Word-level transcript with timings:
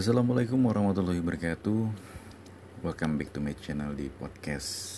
Assalamualaikum 0.00 0.56
warahmatullahi 0.64 1.20
wabarakatuh. 1.20 1.92
Welcome 2.80 3.20
back 3.20 3.36
to 3.36 3.40
my 3.44 3.52
channel 3.52 3.92
di 3.92 4.08
podcast 4.08 4.96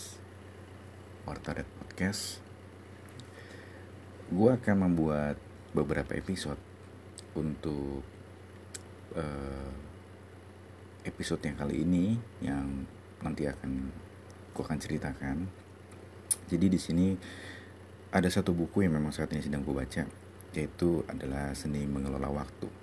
Wartaret 1.26 1.66
Podcast. 1.82 2.38
Gue 4.30 4.54
akan 4.54 4.86
membuat 4.86 5.42
beberapa 5.74 6.14
episode 6.14 6.54
Untuk 7.34 8.06
uh, 9.18 9.70
episode 11.02 11.42
yang 11.50 11.58
kali 11.58 11.82
ini 11.82 12.14
Yang 12.38 12.86
nanti 13.26 13.50
akan 13.50 13.90
gue 14.54 14.62
akan 14.62 14.78
ceritakan. 14.78 15.50
Jadi 16.46 16.66
di 16.70 16.78
sini 16.78 17.18
ada 18.14 18.30
satu 18.30 18.54
buku 18.54 18.86
yang 18.86 18.94
memang 18.94 19.10
saat 19.10 19.34
ini 19.34 19.42
sedang 19.42 19.66
gue 19.66 19.74
baca 19.74 20.06
Yaitu 20.54 21.02
adalah 21.10 21.50
Seni 21.58 21.90
Mengelola 21.90 22.30
Waktu 22.30 22.81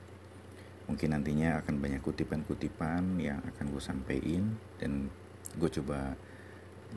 mungkin 0.90 1.14
nantinya 1.14 1.62
akan 1.62 1.78
banyak 1.78 2.02
kutipan-kutipan 2.02 3.22
yang 3.22 3.40
akan 3.46 3.66
gue 3.70 3.84
sampaikan 3.84 4.58
dan 4.82 5.14
gue 5.56 5.70
coba 5.70 6.18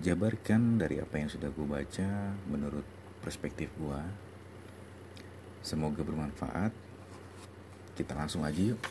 jabarkan 0.00 0.80
dari 0.80 0.96
apa 0.96 1.20
yang 1.20 1.28
sudah 1.28 1.52
gue 1.52 1.66
baca 1.68 2.32
menurut 2.48 2.88
perspektif 3.20 3.68
gue 3.76 4.00
semoga 5.62 6.02
bermanfaat. 6.02 6.74
Kita 7.94 8.12
langsung 8.18 8.42
aja 8.42 8.58
yuk. 8.58 8.82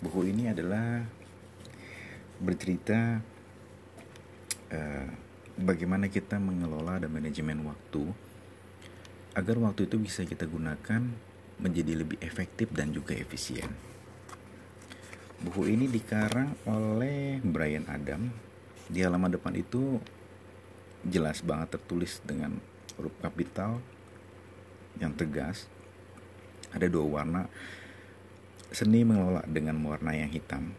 Buku 0.00 0.30
ini 0.30 0.46
adalah 0.52 1.02
bercerita 2.38 3.18
uh, 4.70 5.08
bagaimana 5.56 6.06
kita 6.06 6.36
mengelola 6.36 7.02
dan 7.02 7.10
manajemen 7.10 7.64
waktu 7.66 8.12
agar 9.36 9.56
waktu 9.60 9.88
itu 9.88 9.96
bisa 10.00 10.24
kita 10.24 10.44
gunakan 10.48 11.02
menjadi 11.56 12.04
lebih 12.04 12.20
efektif 12.20 12.68
dan 12.72 12.92
juga 12.92 13.16
efisien. 13.16 13.95
Buku 15.36 15.68
ini 15.68 15.84
dikarang 15.84 16.56
oleh 16.64 17.44
Brian 17.44 17.84
Adam. 17.92 18.32
Di 18.88 19.04
halaman 19.04 19.36
depan 19.36 19.52
itu 19.52 20.00
jelas 21.04 21.44
banget 21.44 21.76
tertulis 21.76 22.24
dengan 22.24 22.56
huruf 22.96 23.12
kapital 23.20 23.76
yang 24.96 25.12
tegas. 25.12 25.68
Ada 26.72 26.88
dua 26.88 27.20
warna. 27.20 27.52
Seni 28.72 29.04
mengelola 29.04 29.44
dengan 29.44 29.76
warna 29.84 30.16
yang 30.16 30.32
hitam 30.32 30.72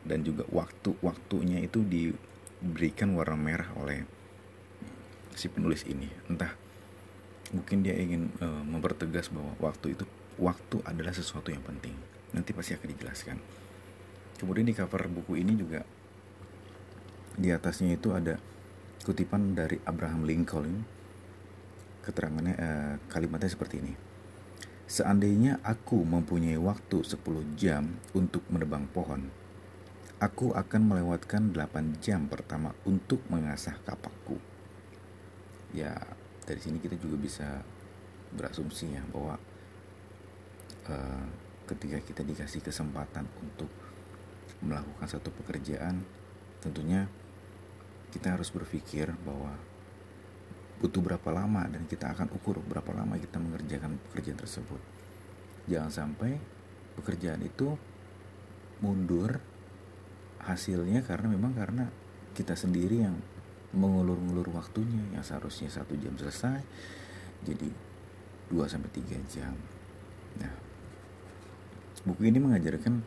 dan 0.00 0.24
juga 0.24 0.48
waktu-waktunya 0.48 1.60
itu 1.60 1.84
diberikan 1.84 3.12
warna 3.12 3.36
merah 3.36 3.68
oleh 3.76 4.08
si 5.36 5.52
penulis 5.52 5.84
ini. 5.84 6.08
Entah 6.24 6.56
mungkin 7.52 7.84
dia 7.84 8.00
ingin 8.00 8.32
uh, 8.40 8.64
mempertegas 8.64 9.28
bahwa 9.28 9.52
waktu 9.60 9.92
itu 9.92 10.08
waktu 10.40 10.80
adalah 10.88 11.12
sesuatu 11.12 11.52
yang 11.52 11.60
penting. 11.60 11.92
Nanti 12.32 12.56
pasti 12.56 12.72
akan 12.72 12.88
dijelaskan 12.96 13.59
kemudian 14.40 14.64
di 14.64 14.72
cover 14.72 15.04
buku 15.12 15.36
ini 15.36 15.52
juga 15.54 15.84
di 17.36 17.52
atasnya 17.52 17.94
itu 17.94 18.16
ada 18.16 18.40
kutipan 19.04 19.52
dari 19.52 19.76
Abraham 19.84 20.24
Lincoln 20.24 20.82
keterangannya 22.00 22.54
eh, 22.56 22.94
kalimatnya 23.12 23.52
seperti 23.52 23.76
ini 23.84 24.10
Seandainya 24.90 25.62
aku 25.62 26.02
mempunyai 26.02 26.58
waktu 26.58 27.06
10 27.06 27.22
jam 27.54 27.94
untuk 28.10 28.42
menebang 28.50 28.90
pohon, 28.90 29.30
aku 30.18 30.50
akan 30.50 30.82
melewatkan 30.82 31.54
8 31.54 32.02
jam 32.02 32.26
pertama 32.26 32.74
untuk 32.82 33.22
mengasah 33.30 33.78
kapakku. 33.86 34.42
Ya, 35.70 35.94
dari 36.42 36.58
sini 36.58 36.82
kita 36.82 36.98
juga 36.98 37.22
bisa 37.22 37.62
berasumsi 38.34 38.90
ya 38.90 39.06
bahwa 39.14 39.38
uh, 40.90 41.26
ketika 41.70 42.02
kita 42.02 42.26
dikasih 42.26 42.58
kesempatan 42.58 43.30
untuk 43.38 43.70
melakukan 44.60 45.06
satu 45.06 45.30
pekerjaan 45.42 46.02
tentunya 46.60 47.06
kita 48.10 48.34
harus 48.34 48.50
berpikir 48.50 49.14
bahwa 49.22 49.54
butuh 50.82 51.00
berapa 51.04 51.30
lama 51.30 51.68
dan 51.68 51.84
kita 51.86 52.10
akan 52.10 52.32
ukur 52.34 52.58
berapa 52.64 52.90
lama 52.96 53.20
kita 53.20 53.36
mengerjakan 53.38 54.00
pekerjaan 54.10 54.38
tersebut 54.40 54.80
jangan 55.68 55.92
sampai 55.92 56.40
pekerjaan 56.98 57.40
itu 57.44 57.76
mundur 58.80 59.38
hasilnya 60.40 61.04
karena 61.04 61.28
memang 61.28 61.52
karena 61.52 61.84
kita 62.32 62.56
sendiri 62.56 63.04
yang 63.04 63.16
mengulur-ngulur 63.76 64.50
waktunya 64.56 65.04
yang 65.14 65.22
seharusnya 65.22 65.70
satu 65.70 65.94
jam 66.00 66.16
selesai 66.16 66.64
jadi 67.44 67.70
2 68.50 68.66
sampai 68.66 68.90
tiga 68.90 69.16
jam. 69.30 69.54
Nah, 70.42 70.52
buku 72.02 72.26
ini 72.28 72.42
mengajarkan 72.42 72.98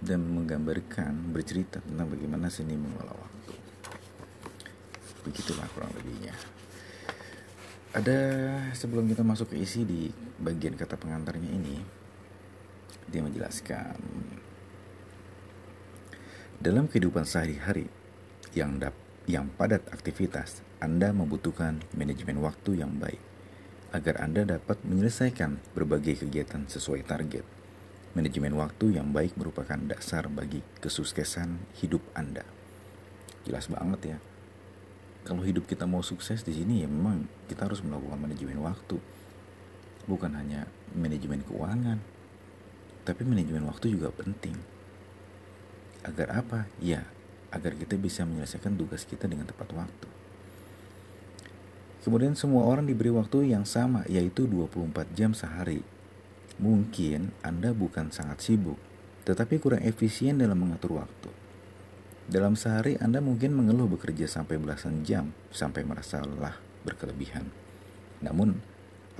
dan 0.00 0.20
menggambarkan 0.28 1.32
bercerita 1.32 1.80
tentang 1.80 2.06
bagaimana 2.12 2.52
seni 2.52 2.76
mengelola 2.76 3.16
waktu. 3.16 3.54
Begitulah 5.24 5.66
kurang 5.72 5.92
lebihnya. 5.96 6.36
Ada 7.96 8.18
sebelum 8.76 9.08
kita 9.08 9.24
masuk 9.24 9.56
ke 9.56 9.56
isi 9.56 9.88
di 9.88 10.12
bagian 10.36 10.76
kata 10.76 11.00
pengantarnya 11.00 11.48
ini 11.48 11.80
dia 13.08 13.24
menjelaskan 13.24 13.96
dalam 16.60 16.92
kehidupan 16.92 17.24
sehari-hari 17.24 17.88
yang 18.52 18.76
dap 18.76 18.92
yang 19.24 19.48
padat 19.48 19.80
aktivitas 19.90 20.60
Anda 20.76 21.14
membutuhkan 21.16 21.80
manajemen 21.96 22.44
waktu 22.44 22.84
yang 22.84 23.00
baik 23.00 23.22
agar 23.96 24.20
Anda 24.20 24.44
dapat 24.44 24.84
menyelesaikan 24.84 25.72
berbagai 25.72 26.26
kegiatan 26.26 26.68
sesuai 26.68 27.00
target 27.08 27.55
Manajemen 28.16 28.56
waktu 28.56 28.96
yang 28.96 29.12
baik 29.12 29.36
merupakan 29.36 29.76
dasar 29.76 30.24
bagi 30.32 30.64
kesuksesan 30.80 31.60
hidup 31.84 32.00
Anda. 32.16 32.48
Jelas 33.44 33.68
banget 33.68 34.16
ya. 34.16 34.18
Kalau 35.28 35.44
hidup 35.44 35.68
kita 35.68 35.84
mau 35.84 36.00
sukses 36.00 36.40
di 36.40 36.56
sini 36.56 36.80
ya 36.80 36.88
memang 36.88 37.28
kita 37.44 37.68
harus 37.68 37.84
melakukan 37.84 38.16
manajemen 38.16 38.64
waktu. 38.64 38.96
Bukan 40.08 40.32
hanya 40.32 40.64
manajemen 40.96 41.44
keuangan, 41.44 42.00
tapi 43.04 43.20
manajemen 43.28 43.68
waktu 43.68 43.92
juga 43.92 44.08
penting. 44.08 44.56
Agar 46.00 46.40
apa? 46.40 46.72
Ya, 46.80 47.04
agar 47.52 47.76
kita 47.76 48.00
bisa 48.00 48.24
menyelesaikan 48.24 48.80
tugas 48.80 49.04
kita 49.04 49.28
dengan 49.28 49.44
tepat 49.44 49.76
waktu. 49.76 50.08
Kemudian 52.00 52.32
semua 52.32 52.64
orang 52.64 52.88
diberi 52.88 53.12
waktu 53.12 53.52
yang 53.52 53.68
sama 53.68 54.08
yaitu 54.08 54.48
24 54.48 55.04
jam 55.12 55.36
sehari 55.36 55.84
Mungkin 56.56 57.36
Anda 57.44 57.76
bukan 57.76 58.08
sangat 58.08 58.40
sibuk, 58.40 58.80
tetapi 59.28 59.60
kurang 59.60 59.84
efisien 59.84 60.40
dalam 60.40 60.56
mengatur 60.56 61.04
waktu. 61.04 61.28
Dalam 62.32 62.56
sehari 62.56 62.96
Anda 62.96 63.20
mungkin 63.20 63.52
mengeluh 63.52 63.92
bekerja 63.92 64.24
sampai 64.24 64.56
belasan 64.56 65.04
jam 65.04 65.36
sampai 65.52 65.84
merasa 65.84 66.24
lelah 66.24 66.56
berkelebihan. 66.88 67.44
Namun, 68.24 68.56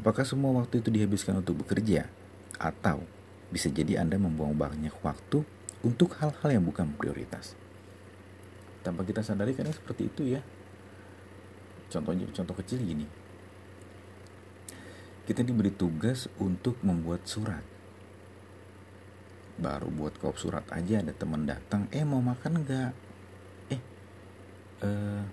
apakah 0.00 0.25
semua 0.25 0.56
waktu 0.64 0.80
itu 0.80 0.88
dihabiskan 0.88 1.44
untuk 1.44 1.60
bekerja? 1.60 2.08
Atau 2.56 3.04
bisa 3.52 3.69
jadi 3.69 4.00
Anda 4.00 4.16
membuang 4.16 4.56
banyak 4.56 4.96
waktu 5.04 5.44
untuk 5.84 6.16
hal-hal 6.16 6.48
yang 6.48 6.64
bukan 6.64 6.96
prioritas. 6.96 7.52
Tanpa 8.80 9.04
kita 9.04 9.20
sadari 9.20 9.52
kadang 9.52 9.76
seperti 9.76 10.08
itu 10.08 10.22
ya. 10.25 10.41
Contohnya 11.92 12.25
contoh 12.32 12.56
kecil 12.56 12.80
gini 12.80 13.25
kita 15.26 15.42
diberi 15.42 15.75
tugas 15.75 16.31
untuk 16.38 16.78
membuat 16.87 17.26
surat. 17.26 17.60
Baru 19.59 19.91
buat 19.91 20.14
kop 20.22 20.38
surat 20.38 20.62
aja 20.70 21.03
ada 21.03 21.10
teman 21.10 21.42
datang 21.44 21.91
eh 21.91 22.06
mau 22.06 22.22
makan 22.22 22.62
nggak? 22.62 22.92
Eh 23.75 23.81
uh, 24.87 25.26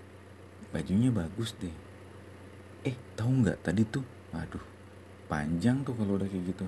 bajunya 0.74 1.14
bagus 1.14 1.54
deh. 1.62 1.76
Eh 2.82 2.98
tahu 3.14 3.46
nggak 3.46 3.62
tadi 3.62 3.86
tuh? 3.86 4.04
Aduh 4.34 4.66
panjang 5.30 5.86
tuh 5.86 5.94
kalau 5.94 6.18
udah 6.18 6.26
kayak 6.26 6.58
gitu. 6.58 6.66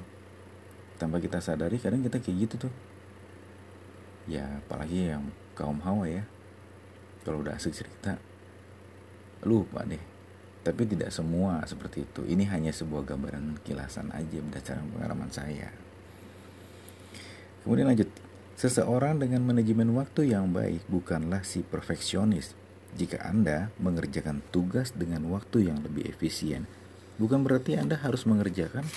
Tanpa 1.01 1.17
kita 1.17 1.41
sadari 1.41 1.81
kadang 1.81 2.05
kita 2.05 2.21
kayak 2.21 2.37
gitu 2.45 2.69
tuh. 2.69 2.73
Ya 4.29 4.61
apalagi 4.61 5.09
yang 5.09 5.33
kaum 5.57 5.81
hawa 5.81 6.05
ya. 6.05 6.23
Kalau 7.25 7.41
udah 7.41 7.57
asik 7.57 7.73
cerita 7.73 8.21
lupa 9.45 9.85
deh 9.85 10.14
tapi 10.65 10.89
tidak 10.89 11.13
semua 11.13 11.61
seperti 11.69 12.09
itu. 12.09 12.25
Ini 12.25 12.49
hanya 12.49 12.73
sebuah 12.73 13.05
gambaran 13.05 13.61
kilasan 13.61 14.09
aja 14.09 14.41
berdasarkan 14.41 14.89
pengalaman 14.97 15.29
saya. 15.29 15.69
Kemudian 17.61 17.85
lanjut. 17.85 18.09
Seseorang 18.55 19.19
dengan 19.19 19.43
manajemen 19.43 19.91
waktu 19.99 20.31
yang 20.31 20.49
baik 20.55 20.87
bukanlah 20.89 21.43
si 21.45 21.61
perfeksionis. 21.61 22.55
Jika 22.95 23.19
Anda 23.27 23.69
mengerjakan 23.83 24.39
tugas 24.49 24.95
dengan 24.95 25.27
waktu 25.27 25.67
yang 25.67 25.83
lebih 25.83 26.07
efisien, 26.07 26.63
bukan 27.19 27.43
berarti 27.43 27.75
Anda 27.75 27.99
harus 27.99 28.23
mengerjakan 28.23 28.87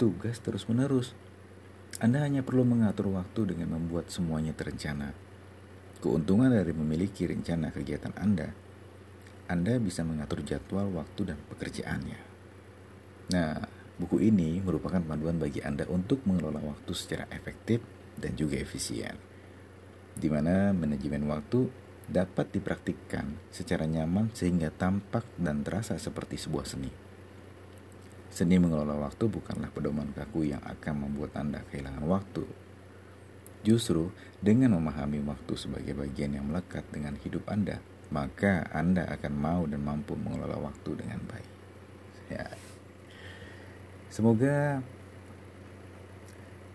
tugas 0.00 0.40
terus-menerus. 0.40 1.12
Anda 2.00 2.24
hanya 2.24 2.40
perlu 2.40 2.64
mengatur 2.64 3.12
waktu 3.12 3.52
dengan 3.52 3.76
membuat 3.76 4.08
semuanya 4.08 4.56
terencana. 4.56 5.12
Keuntungan 6.00 6.48
dari 6.48 6.72
memiliki 6.72 7.28
rencana 7.28 7.68
kegiatan 7.68 8.16
Anda 8.16 8.67
anda 9.48 9.80
bisa 9.80 10.04
mengatur 10.04 10.44
jadwal, 10.44 10.92
waktu, 10.92 11.32
dan 11.32 11.40
pekerjaannya. 11.48 12.20
Nah, 13.32 13.64
buku 13.96 14.20
ini 14.20 14.60
merupakan 14.60 15.00
panduan 15.00 15.40
bagi 15.40 15.64
Anda 15.64 15.88
untuk 15.88 16.20
mengelola 16.28 16.60
waktu 16.60 16.92
secara 16.92 17.24
efektif 17.32 17.80
dan 18.20 18.36
juga 18.36 18.60
efisien. 18.60 19.16
di 20.18 20.26
mana 20.26 20.74
manajemen 20.74 21.30
waktu 21.30 21.70
dapat 22.10 22.50
dipraktikkan 22.50 23.38
secara 23.54 23.86
nyaman 23.86 24.34
sehingga 24.34 24.74
tampak 24.74 25.22
dan 25.38 25.62
terasa 25.62 25.94
seperti 25.94 26.34
sebuah 26.34 26.66
seni. 26.66 26.90
Seni 28.26 28.58
mengelola 28.58 28.98
waktu 28.98 29.30
bukanlah 29.30 29.70
pedoman 29.70 30.10
kaku 30.10 30.50
yang 30.50 30.58
akan 30.66 31.06
membuat 31.06 31.38
Anda 31.38 31.62
kehilangan 31.70 32.02
waktu. 32.02 32.44
Justru 33.62 34.10
dengan 34.42 34.74
memahami 34.74 35.22
waktu 35.22 35.54
sebagai 35.54 35.94
bagian 35.94 36.34
yang 36.34 36.50
melekat 36.50 36.82
dengan 36.90 37.14
hidup 37.22 37.46
Anda, 37.46 37.78
maka 38.08 38.68
Anda 38.72 39.04
akan 39.08 39.32
mau 39.36 39.62
dan 39.68 39.84
mampu 39.84 40.16
mengelola 40.16 40.56
waktu 40.58 40.90
dengan 40.96 41.20
baik. 41.28 41.50
Ya. 42.32 42.46
Semoga 44.08 44.80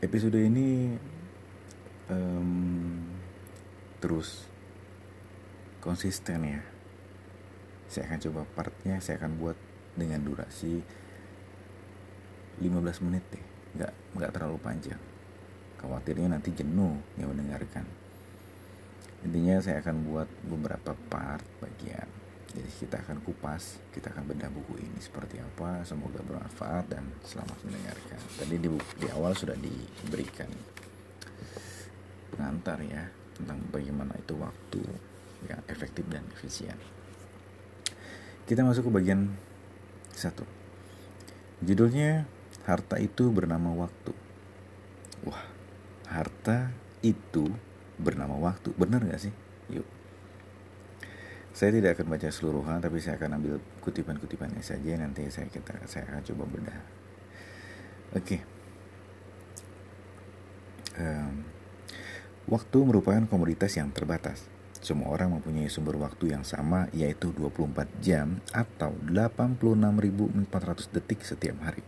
episode 0.02 0.38
ini 0.38 0.98
um, 2.10 3.02
terus 3.98 4.46
konsisten 5.82 6.46
ya. 6.46 6.62
Saya 7.90 8.10
akan 8.10 8.20
coba 8.30 8.42
partnya, 8.58 8.98
saya 9.02 9.22
akan 9.22 9.38
buat 9.38 9.58
dengan 9.94 10.26
durasi 10.26 10.82
15 12.62 13.06
menit 13.10 13.24
deh 13.34 13.46
nggak 13.74 13.94
nggak 14.18 14.32
terlalu 14.34 14.58
panjang 14.62 15.02
khawatirnya 15.82 16.38
nanti 16.38 16.54
jenuh 16.54 17.02
yang 17.18 17.34
mendengarkan 17.34 17.86
intinya 19.24 19.56
saya 19.64 19.80
akan 19.80 19.96
buat 20.08 20.30
beberapa 20.46 20.92
part 21.10 21.44
bagian. 21.64 22.08
Jadi 22.54 22.70
kita 22.86 23.02
akan 23.02 23.18
kupas 23.26 23.82
kita 23.90 24.14
akan 24.14 24.30
bedah 24.30 24.52
buku 24.54 24.78
ini 24.78 25.02
seperti 25.02 25.42
apa 25.42 25.82
semoga 25.90 26.22
bermanfaat 26.22 26.86
dan 26.86 27.10
selamat 27.26 27.58
mendengarkan. 27.66 28.20
Tadi 28.38 28.56
di, 28.62 28.70
di 28.70 29.08
awal 29.10 29.34
sudah 29.34 29.58
diberikan 29.58 30.52
pengantar 32.30 32.78
ya 32.86 33.10
tentang 33.34 33.58
bagaimana 33.74 34.14
itu 34.22 34.38
waktu 34.38 34.82
yang 35.50 35.62
efektif 35.66 36.06
dan 36.14 36.22
efisien. 36.38 36.78
Kita 38.46 38.62
masuk 38.62 38.92
ke 38.92 38.92
bagian 38.92 39.34
satu. 40.14 40.46
Judulnya 41.64 42.30
harta 42.70 43.00
itu 43.00 43.34
bernama 43.34 43.74
waktu. 43.74 44.14
Wah, 45.26 45.44
harta 46.12 46.70
itu 47.02 47.50
bernama 47.98 48.38
waktu. 48.40 48.74
Benar 48.76 49.06
gak 49.06 49.22
sih? 49.30 49.34
Yuk. 49.74 49.86
Saya 51.54 51.70
tidak 51.70 52.02
akan 52.02 52.08
baca 52.10 52.30
seluruhan, 52.34 52.82
tapi 52.82 52.98
saya 52.98 53.22
akan 53.22 53.38
ambil 53.38 53.54
kutipan-kutipannya 53.86 54.66
saja. 54.66 54.98
Nanti 54.98 55.30
saya 55.30 55.46
kita 55.54 55.86
saya 55.86 56.10
akan 56.10 56.26
coba 56.34 56.44
bedah. 56.50 56.82
Oke. 58.18 58.26
Okay. 58.26 58.42
Um, 60.94 61.46
waktu 62.50 62.78
merupakan 62.82 63.26
komoditas 63.30 63.78
yang 63.78 63.94
terbatas. 63.94 64.50
Semua 64.84 65.16
orang 65.16 65.40
mempunyai 65.40 65.72
sumber 65.72 65.96
waktu 65.96 66.36
yang 66.36 66.44
sama 66.44 66.92
yaitu 66.92 67.32
24 67.32 67.88
jam 68.04 68.44
atau 68.52 68.92
86.400 69.08 70.92
detik 70.92 71.24
setiap 71.24 71.56
hari. 71.64 71.80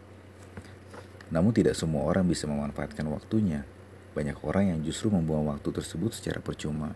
Namun 1.27 1.51
tidak 1.51 1.75
semua 1.75 2.07
orang 2.07 2.23
bisa 2.23 2.47
memanfaatkan 2.47 3.03
waktunya. 3.11 3.67
Banyak 4.15 4.47
orang 4.47 4.71
yang 4.71 4.79
justru 4.81 5.11
membuang 5.11 5.51
waktu 5.51 5.75
tersebut 5.75 6.15
secara 6.15 6.39
percuma. 6.39 6.95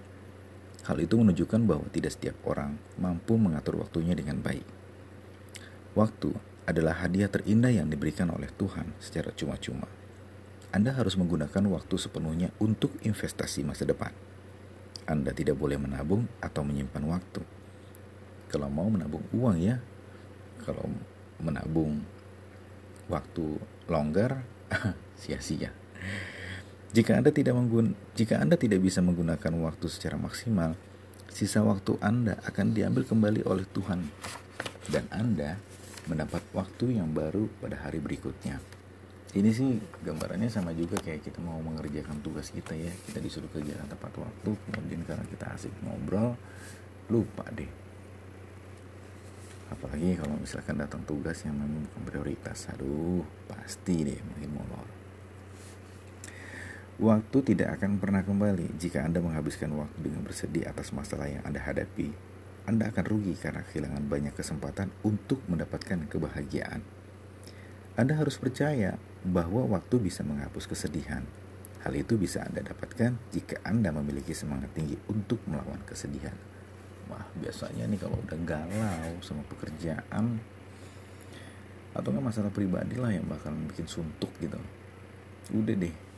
Hal 0.88 0.98
itu 1.04 1.20
menunjukkan 1.20 1.68
bahwa 1.68 1.86
tidak 1.92 2.16
setiap 2.16 2.40
orang 2.48 2.80
mampu 2.96 3.36
mengatur 3.36 3.76
waktunya 3.78 4.16
dengan 4.16 4.40
baik. 4.40 4.64
Waktu 6.00 6.32
adalah 6.64 7.04
hadiah 7.04 7.28
terindah 7.28 7.76
yang 7.76 7.92
diberikan 7.92 8.32
oleh 8.32 8.48
Tuhan 8.56 8.96
secara 9.04 9.36
cuma-cuma. 9.36 9.92
Anda 10.72 10.96
harus 10.96 11.18
menggunakan 11.18 11.66
waktu 11.66 11.96
sepenuhnya 11.98 12.56
untuk 12.62 12.96
investasi 13.02 13.68
masa 13.68 13.84
depan. 13.84 14.16
Anda 15.10 15.34
tidak 15.34 15.58
boleh 15.58 15.82
menabung 15.82 16.30
atau 16.40 16.62
menyimpan 16.62 17.04
waktu. 17.10 17.42
Kalau 18.48 18.70
mau 18.70 18.86
menabung 18.86 19.26
uang 19.34 19.58
ya, 19.58 19.82
kalau 20.62 20.86
menabung 21.42 22.06
waktu 23.10 23.58
longgar 23.90 24.46
sia-sia. 25.20 25.79
Jika 26.90 27.22
Anda 27.22 27.30
tidak 27.30 27.54
menggun 27.54 27.94
jika 28.18 28.42
Anda 28.42 28.58
tidak 28.58 28.82
bisa 28.82 29.00
menggunakan 29.06 29.54
waktu 29.62 29.86
secara 29.86 30.18
maksimal, 30.18 30.74
sisa 31.30 31.62
waktu 31.62 32.02
Anda 32.02 32.42
akan 32.50 32.74
diambil 32.74 33.06
kembali 33.06 33.46
oleh 33.46 33.66
Tuhan 33.70 34.10
dan 34.90 35.06
Anda 35.14 35.62
mendapat 36.10 36.42
waktu 36.58 36.98
yang 36.98 37.14
baru 37.14 37.46
pada 37.62 37.78
hari 37.78 38.02
berikutnya. 38.02 38.58
Ini 39.30 39.54
sih 39.54 39.78
gambarannya 40.02 40.50
sama 40.50 40.74
juga 40.74 40.98
kayak 40.98 41.22
kita 41.22 41.38
mau 41.38 41.62
mengerjakan 41.62 42.18
tugas 42.26 42.50
kita 42.50 42.74
ya. 42.74 42.90
Kita 43.06 43.22
disuruh 43.22 43.46
kerjakan 43.54 43.86
tepat 43.86 44.10
waktu, 44.18 44.58
kemudian 44.74 45.06
karena 45.06 45.22
kita 45.30 45.54
asik 45.54 45.70
ngobrol, 45.86 46.34
lupa 47.14 47.46
deh 47.54 47.70
apalagi 49.70 50.18
kalau 50.18 50.34
misalkan 50.42 50.82
datang 50.82 51.06
tugas 51.06 51.46
yang 51.46 51.54
memang 51.54 51.86
prioritas 52.02 52.74
aduh 52.74 53.22
pasti 53.46 54.02
deh 54.02 54.18
makin 54.18 54.50
molor 54.50 54.99
waktu 57.00 57.56
tidak 57.56 57.80
akan 57.80 57.96
pernah 57.96 58.28
kembali 58.28 58.76
jika 58.76 59.08
anda 59.08 59.24
menghabiskan 59.24 59.72
waktu 59.72 59.98
dengan 60.04 60.20
bersedih 60.28 60.68
atas 60.68 60.92
masalah 60.92 61.32
yang 61.32 61.40
anda 61.48 61.64
hadapi. 61.64 62.12
Anda 62.68 62.92
akan 62.92 63.06
rugi 63.08 63.34
karena 63.40 63.66
kehilangan 63.66 64.06
banyak 64.06 64.36
kesempatan 64.36 64.94
untuk 65.02 65.42
mendapatkan 65.50 66.06
kebahagiaan. 66.06 66.86
Anda 67.98 68.14
harus 68.14 68.38
percaya 68.38 69.00
bahwa 69.26 69.66
waktu 69.66 69.98
bisa 69.98 70.22
menghapus 70.22 70.70
kesedihan. 70.70 71.26
Hal 71.82 71.96
itu 71.96 72.20
bisa 72.20 72.44
Anda 72.46 72.62
dapatkan 72.62 73.16
jika 73.34 73.64
Anda 73.64 73.90
memiliki 73.96 74.36
semangat 74.36 74.76
tinggi 74.76 75.00
untuk 75.10 75.40
melawan 75.50 75.82
kesedihan. 75.88 76.36
Wah 77.10 77.26
biasanya 77.42 77.90
nih 77.90 77.98
kalau 77.98 78.22
udah 78.22 78.38
galau 78.46 79.18
sama 79.26 79.42
pekerjaan 79.50 80.38
atau 81.90 82.10
nggak 82.14 82.28
masalah 82.28 82.52
pribadi 82.54 83.02
lah 83.02 83.10
yang 83.10 83.26
bakal 83.26 83.50
bikin 83.72 83.90
suntuk 83.90 84.30
gitu. 84.38 84.62
Udah 85.56 85.74
deh 85.74 86.09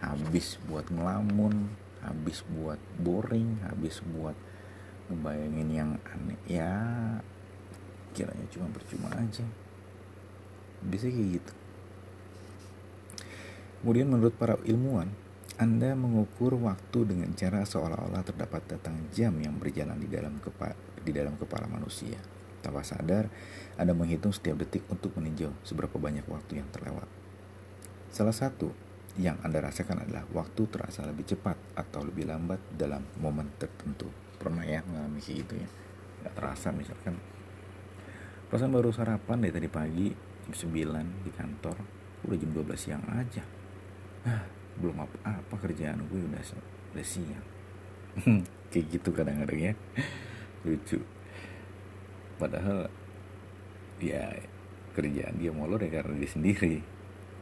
habis 0.00 0.56
buat 0.68 0.88
ngelamun 0.88 1.72
habis 2.00 2.40
buat 2.48 2.80
boring 3.00 3.60
habis 3.68 4.00
buat 4.16 4.36
ngebayangin 5.12 5.68
yang 5.68 5.90
aneh 6.08 6.40
ya 6.48 6.72
kiranya 8.16 8.46
cuma 8.48 8.72
percuma 8.72 9.12
aja 9.12 9.44
bisa 10.80 11.06
kayak 11.12 11.40
gitu 11.40 11.52
kemudian 13.84 14.08
menurut 14.08 14.32
para 14.36 14.56
ilmuwan 14.64 15.12
anda 15.60 15.92
mengukur 15.92 16.56
waktu 16.56 17.04
dengan 17.04 17.36
cara 17.36 17.68
seolah-olah 17.68 18.24
terdapat 18.24 18.64
datang 18.64 18.96
jam 19.12 19.36
yang 19.36 19.60
berjalan 19.60 20.00
di 20.00 20.08
dalam 20.08 20.40
kepala, 20.40 20.72
di 21.04 21.12
dalam 21.12 21.36
kepala 21.36 21.68
manusia. 21.68 22.16
Tanpa 22.64 22.80
sadar, 22.80 23.28
Anda 23.76 23.92
menghitung 23.92 24.32
setiap 24.32 24.56
detik 24.56 24.88
untuk 24.88 25.12
meninjau 25.20 25.52
seberapa 25.60 26.00
banyak 26.00 26.24
waktu 26.32 26.64
yang 26.64 26.68
terlewat. 26.72 27.04
Salah 28.08 28.32
satu 28.32 28.72
yang 29.18 29.40
Anda 29.42 29.64
rasakan 29.64 30.06
adalah 30.06 30.28
waktu 30.30 30.62
terasa 30.70 31.02
lebih 31.02 31.26
cepat 31.26 31.56
atau 31.74 32.06
lebih 32.06 32.30
lambat 32.30 32.60
dalam 32.74 33.02
momen 33.18 33.50
tertentu. 33.58 34.06
Pernah 34.38 34.62
ya 34.62 34.84
mengalami 34.86 35.18
kayak 35.18 35.36
gitu 35.46 35.54
ya? 35.58 35.68
Gak 36.26 36.34
terasa 36.38 36.68
misalkan. 36.70 37.18
Perasaan 38.46 38.70
baru 38.70 38.90
sarapan 38.94 39.42
dari 39.42 39.52
tadi 39.54 39.68
pagi 39.70 40.06
jam 40.50 40.54
9 40.54 41.26
di 41.26 41.30
kantor, 41.30 41.76
udah 42.26 42.36
jam 42.38 42.50
12 42.50 42.74
siang 42.78 43.04
aja. 43.14 43.42
Ah, 44.26 44.42
belum 44.80 44.96
apa 45.02 45.16
apa 45.26 45.54
kerjaan 45.60 46.00
gue 46.08 46.20
udah 46.24 46.42
udah 46.96 47.06
siang 47.06 47.44
kayak 48.72 48.86
gitu 48.96 49.10
kadang-kadang 49.12 49.60
ya 49.70 49.72
lucu 50.64 50.98
padahal 52.40 52.88
ya 54.00 54.32
kerjaan 54.96 55.36
dia 55.36 55.52
molor 55.52 55.80
ya 55.84 56.00
karena 56.00 56.16
dia 56.16 56.30
sendiri 56.30 56.74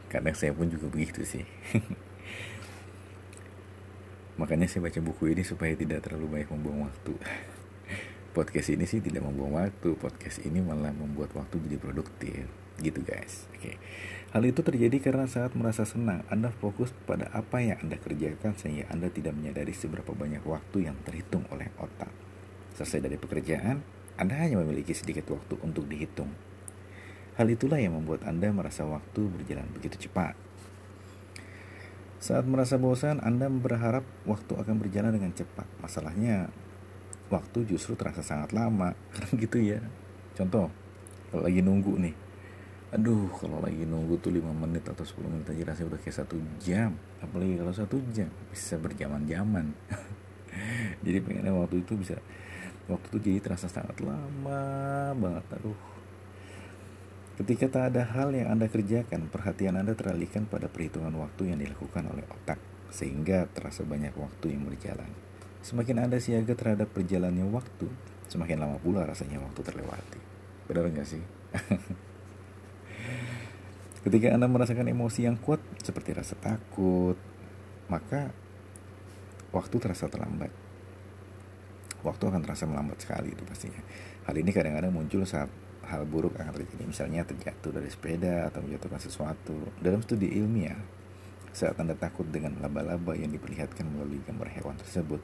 kadang 0.09 0.33
saya 0.33 0.51
pun 0.51 0.67
juga 0.67 0.89
begitu 0.89 1.21
sih. 1.21 1.45
Makanya 4.41 4.65
saya 4.65 4.89
baca 4.89 4.99
buku 5.03 5.37
ini 5.37 5.45
supaya 5.45 5.77
tidak 5.77 6.09
terlalu 6.09 6.39
banyak 6.39 6.49
membuang 6.49 6.89
waktu. 6.89 7.13
Podcast 8.35 8.73
ini 8.73 8.89
sih 8.89 8.99
tidak 8.99 9.21
membuang 9.21 9.61
waktu. 9.61 9.93
Podcast 9.95 10.41
ini 10.41 10.59
malah 10.65 10.91
membuat 10.91 11.31
waktu 11.37 11.61
jadi 11.69 11.77
produktif. 11.77 12.49
Gitu 12.81 12.99
guys. 13.05 13.45
Oke. 13.53 13.77
Hal 14.33 14.43
itu 14.45 14.61
terjadi 14.65 14.97
karena 15.01 15.25
saat 15.29 15.53
merasa 15.53 15.83
senang 15.85 16.25
anda 16.29 16.49
fokus 16.53 16.93
pada 17.05 17.29
apa 17.33 17.61
yang 17.61 17.77
anda 17.81 17.97
kerjakan 17.97 18.55
sehingga 18.55 18.87
anda 18.89 19.09
tidak 19.09 19.35
menyadari 19.35 19.73
seberapa 19.75 20.15
banyak 20.15 20.41
waktu 20.45 20.89
yang 20.89 20.97
terhitung 21.05 21.45
oleh 21.53 21.69
otak. 21.77 22.09
Selesai 22.77 23.05
dari 23.05 23.17
pekerjaan 23.19 23.83
anda 24.15 24.35
hanya 24.39 24.61
memiliki 24.63 24.95
sedikit 24.95 25.31
waktu 25.35 25.59
untuk 25.61 25.87
dihitung 25.87 26.48
hal 27.39 27.47
itulah 27.47 27.79
yang 27.79 27.95
membuat 27.95 28.27
anda 28.27 28.51
merasa 28.51 28.83
waktu 28.83 29.31
berjalan 29.31 29.65
begitu 29.71 30.11
cepat 30.11 30.35
saat 32.19 32.43
merasa 32.43 32.75
bosan, 32.75 33.23
Anda 33.23 33.47
berharap 33.47 34.03
waktu 34.27 34.51
akan 34.59 34.75
berjalan 34.75 35.15
dengan 35.15 35.31
cepat. 35.31 35.63
Masalahnya, 35.79 36.51
waktu 37.31 37.63
justru 37.63 37.95
terasa 37.95 38.19
sangat 38.19 38.51
lama. 38.51 38.91
Karena 39.15 39.31
gitu 39.47 39.57
ya. 39.63 39.79
Contoh, 40.35 40.67
kalau 41.31 41.47
lagi 41.47 41.63
nunggu 41.63 41.95
nih, 41.95 42.15
aduh 42.91 43.31
kalau 43.39 43.63
lagi 43.63 43.87
nunggu 43.87 44.19
tuh 44.19 44.35
5 44.35 44.49
menit 44.51 44.81
atau 44.81 45.05
10 45.05 45.31
menit 45.31 45.45
aja 45.45 45.61
rasanya 45.61 45.93
udah 45.93 46.01
kayak 46.01 46.17
satu 46.25 46.41
jam 46.57 46.97
apalagi 47.21 47.53
kalau 47.61 47.69
satu 47.69 48.01
jam 48.09 48.33
bisa 48.49 48.81
berjaman-jaman 48.81 49.69
jadi 51.05 51.21
pengennya 51.21 51.53
waktu 51.53 51.85
itu 51.85 51.93
bisa 51.93 52.17
waktu 52.89 53.05
itu 53.13 53.17
jadi 53.29 53.39
terasa 53.45 53.69
sangat 53.69 53.93
lama 54.01 55.13
banget 55.13 55.45
aduh 55.53 55.77
Ketika 57.39 57.71
tak 57.71 57.95
ada 57.95 58.03
hal 58.03 58.35
yang 58.35 58.51
Anda 58.51 58.67
kerjakan, 58.67 59.31
perhatian 59.31 59.79
Anda 59.79 59.95
teralihkan 59.95 60.43
pada 60.43 60.67
perhitungan 60.67 61.15
waktu 61.23 61.55
yang 61.55 61.63
dilakukan 61.63 62.11
oleh 62.11 62.27
otak, 62.27 62.59
sehingga 62.91 63.47
terasa 63.55 63.87
banyak 63.87 64.11
waktu 64.19 64.59
yang 64.59 64.67
berjalan. 64.67 65.07
Semakin 65.63 66.03
Anda 66.03 66.19
siaga 66.19 66.51
terhadap 66.51 66.91
perjalannya 66.91 67.47
waktu, 67.47 67.87
semakin 68.27 68.59
lama 68.59 68.75
pula 68.83 69.07
rasanya 69.07 69.39
waktu 69.39 69.55
terlewati. 69.63 70.19
Benar 70.67 70.91
nggak 70.91 71.07
sih? 71.07 71.23
Ketika 74.03 74.35
Anda 74.35 74.51
merasakan 74.51 74.91
emosi 74.91 75.23
yang 75.23 75.39
kuat, 75.39 75.63
seperti 75.79 76.19
rasa 76.19 76.35
takut, 76.35 77.15
maka 77.87 78.35
waktu 79.55 79.79
terasa 79.79 80.11
terlambat. 80.11 80.51
Waktu 82.03 82.35
akan 82.35 82.43
terasa 82.43 82.67
melambat 82.67 82.99
sekali 82.99 83.31
itu 83.31 83.47
pastinya. 83.47 83.79
Hal 84.27 84.35
ini 84.35 84.51
kadang-kadang 84.51 84.91
muncul 84.91 85.23
saat 85.23 85.47
hal 85.89 86.05
buruk 86.05 86.37
akan 86.37 86.53
terjadi. 86.53 86.83
Misalnya 86.85 87.25
terjatuh 87.25 87.73
dari 87.73 87.89
sepeda 87.89 88.47
atau 88.53 88.61
menjatuhkan 88.61 89.01
sesuatu. 89.01 89.57
Dalam 89.81 90.05
studi 90.05 90.29
ilmiah 90.37 90.77
saat 91.49 91.75
anda 91.81 91.97
takut 91.97 92.29
dengan 92.29 92.55
laba-laba 92.61 93.17
yang 93.17 93.33
diperlihatkan 93.33 93.83
melalui 93.89 94.21
gambar 94.23 94.47
hewan 94.53 94.77
tersebut. 94.77 95.19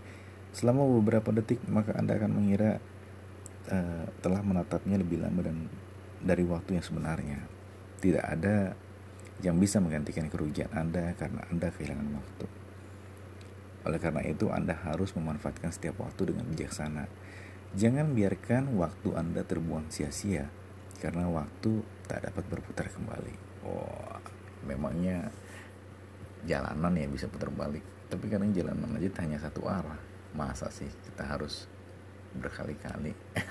Selama 0.51 0.87
beberapa 0.87 1.29
detik 1.29 1.61
maka 1.69 1.93
anda 1.93 2.17
akan 2.17 2.31
mengira 2.33 2.81
uh, 3.69 4.05
telah 4.25 4.41
menatapnya 4.41 4.97
lebih 4.97 5.21
lama 5.21 5.45
dan 5.45 5.69
dari 6.25 6.41
waktu 6.43 6.81
yang 6.81 6.85
sebenarnya. 6.85 7.39
Tidak 8.01 8.23
ada 8.25 8.73
yang 9.43 9.59
bisa 9.61 9.77
menggantikan 9.83 10.31
kerugian 10.31 10.71
anda 10.73 11.13
karena 11.19 11.45
anda 11.51 11.69
kehilangan 11.69 12.09
waktu. 12.17 12.47
Oleh 13.85 13.99
karena 14.01 14.21
itu 14.25 14.49
anda 14.49 14.73
harus 14.73 15.13
memanfaatkan 15.13 15.69
setiap 15.69 16.01
waktu 16.01 16.33
dengan 16.33 16.49
bijaksana 16.49 17.05
Jangan 17.75 18.15
biarkan 18.15 18.79
waktu 18.79 19.19
Anda 19.19 19.43
terbuang 19.43 19.91
sia-sia 19.91 20.47
karena 21.03 21.27
waktu 21.27 21.83
tak 22.07 22.23
dapat 22.23 22.47
berputar 22.47 22.87
kembali. 22.87 23.35
Wah, 23.67 24.23
memangnya 24.63 25.27
jalanan 26.47 26.95
ya 26.95 27.03
bisa 27.11 27.27
putar 27.27 27.51
balik. 27.51 27.83
Tapi 28.07 28.31
kadang 28.31 28.55
jalanan 28.55 28.95
aja 28.95 29.11
hanya 29.19 29.43
satu 29.43 29.67
arah. 29.67 29.99
Masa 30.31 30.71
sih 30.71 30.87
kita 30.87 31.27
harus 31.27 31.67
berkali-kali? 32.39 33.11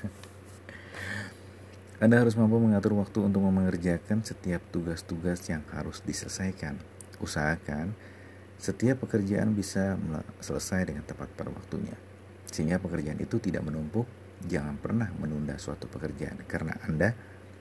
Anda 2.02 2.25
harus 2.25 2.33
mampu 2.33 2.57
mengatur 2.57 2.97
waktu 2.97 3.28
untuk 3.28 3.45
mengerjakan 3.45 4.25
setiap 4.25 4.64
tugas-tugas 4.73 5.45
yang 5.52 5.69
harus 5.69 6.00
diselesaikan. 6.00 6.81
Usahakan 7.21 7.93
setiap 8.57 9.04
pekerjaan 9.04 9.52
bisa 9.52 10.00
selesai 10.40 10.88
dengan 10.88 11.04
tepat 11.04 11.28
pada 11.37 11.52
waktunya 11.52 12.13
sehingga 12.55 12.79
pekerjaan 12.79 13.19
itu 13.19 13.43
tidak 13.43 13.67
menumpuk. 13.67 14.07
Jangan 14.47 14.79
pernah 14.79 15.11
menunda 15.19 15.59
suatu 15.59 15.91
pekerjaan 15.91 16.39
karena 16.47 16.79
Anda 16.87 17.11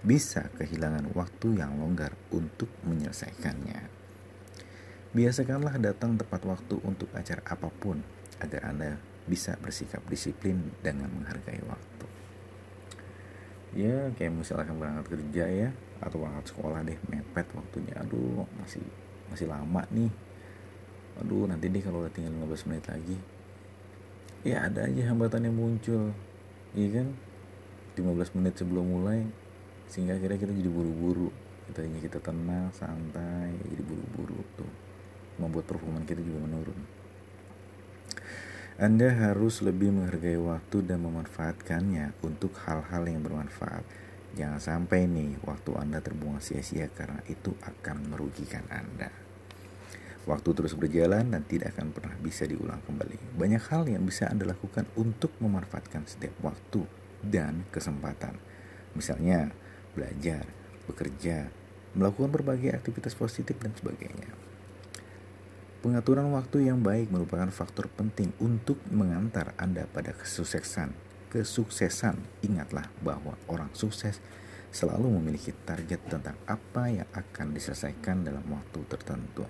bisa 0.05 0.53
kehilangan 0.53 1.09
waktu 1.17 1.57
yang 1.57 1.81
longgar 1.81 2.13
untuk 2.29 2.69
menyelesaikannya. 2.85 3.89
Biasakanlah 5.17 5.81
datang 5.81 6.19
tepat 6.19 6.45
waktu 6.45 6.77
untuk 6.85 7.09
acara 7.17 7.41
apa 7.49 7.73
pun 7.73 8.05
agar 8.37 8.69
Anda 8.69 9.01
bisa 9.25 9.57
bersikap 9.57 10.03
disiplin 10.05 10.59
dengan 10.83 11.09
menghargai 11.09 11.63
waktu. 11.65 12.05
Ya, 13.73 14.13
kayak 14.13 14.37
misalkan 14.37 14.77
berangkat 14.77 15.17
kerja 15.17 15.45
ya 15.49 15.69
atau 16.03 16.21
berangkat 16.21 16.53
sekolah 16.53 16.85
deh 16.85 16.99
mepet 17.09 17.47
waktunya. 17.57 17.95
Aduh, 17.97 18.45
masih 18.61 18.85
masih 19.31 19.49
lama 19.49 19.81
nih. 19.89 20.11
Aduh, 21.23 21.49
nanti 21.49 21.71
deh 21.71 21.81
kalau 21.81 22.03
udah 22.03 22.11
tinggal 22.13 22.35
15 22.43 22.69
menit 22.69 22.85
lagi 22.91 23.17
ya 24.43 24.67
ada 24.67 24.87
aja 24.87 25.11
hambatan 25.11 25.47
yang 25.47 25.55
muncul. 25.55 26.11
Iya 26.75 27.01
kan? 27.01 27.07
15 27.95 28.35
menit 28.39 28.53
sebelum 28.59 28.85
mulai 28.85 29.23
sehingga 29.87 30.19
akhirnya 30.19 30.39
kita 30.39 30.53
jadi 30.53 30.71
buru-buru. 30.71 31.31
Kita 31.63 31.79
hanya 31.79 31.99
kita 32.03 32.19
tenang 32.19 32.75
santai 32.75 33.55
jadi 33.71 33.83
buru-buru 33.83 34.39
tuh. 34.59 34.71
Membuat 35.39 35.65
performa 35.65 36.03
kita 36.03 36.19
juga 36.19 36.43
menurun. 36.43 36.79
Anda 38.73 39.13
harus 39.13 39.61
lebih 39.61 39.93
menghargai 39.93 40.35
waktu 40.41 40.81
dan 40.83 41.05
memanfaatkannya 41.05 42.19
untuk 42.25 42.57
hal-hal 42.67 43.05
yang 43.05 43.21
bermanfaat. 43.21 43.85
Jangan 44.33 44.57
sampai 44.57 45.05
nih 45.05 45.37
waktu 45.45 45.77
Anda 45.77 46.01
terbuang 46.01 46.41
sia-sia 46.41 46.89
karena 46.89 47.21
itu 47.29 47.53
akan 47.61 48.09
merugikan 48.09 48.65
Anda. 48.73 49.22
Waktu 50.23 50.55
terus 50.55 50.71
berjalan 50.79 51.35
dan 51.35 51.43
tidak 51.43 51.75
akan 51.75 51.91
pernah 51.91 52.15
bisa 52.15 52.47
diulang 52.47 52.79
kembali. 52.87 53.35
Banyak 53.35 53.63
hal 53.67 53.83
yang 53.91 54.07
bisa 54.07 54.31
Anda 54.31 54.47
lakukan 54.55 54.87
untuk 54.95 55.35
memanfaatkan 55.43 56.07
setiap 56.07 56.31
waktu 56.39 56.87
dan 57.19 57.67
kesempatan. 57.75 58.39
Misalnya, 58.95 59.51
belajar, 59.91 60.47
bekerja, 60.87 61.51
melakukan 61.91 62.31
berbagai 62.39 62.71
aktivitas 62.71 63.19
positif 63.19 63.59
dan 63.59 63.75
sebagainya. 63.75 64.31
Pengaturan 65.83 66.31
waktu 66.31 66.71
yang 66.71 66.79
baik 66.79 67.11
merupakan 67.11 67.51
faktor 67.51 67.91
penting 67.91 68.31
untuk 68.39 68.79
mengantar 68.87 69.51
Anda 69.59 69.91
pada 69.91 70.15
kesuksesan. 70.15 70.95
Kesuksesan, 71.35 72.47
ingatlah 72.47 72.87
bahwa 73.03 73.35
orang 73.51 73.67
sukses 73.75 74.23
selalu 74.71 75.19
memiliki 75.19 75.51
target 75.67 75.99
tentang 76.07 76.39
apa 76.47 76.87
yang 76.87 77.09
akan 77.11 77.51
diselesaikan 77.51 78.23
dalam 78.23 78.47
waktu 78.47 78.79
tertentu 78.87 79.43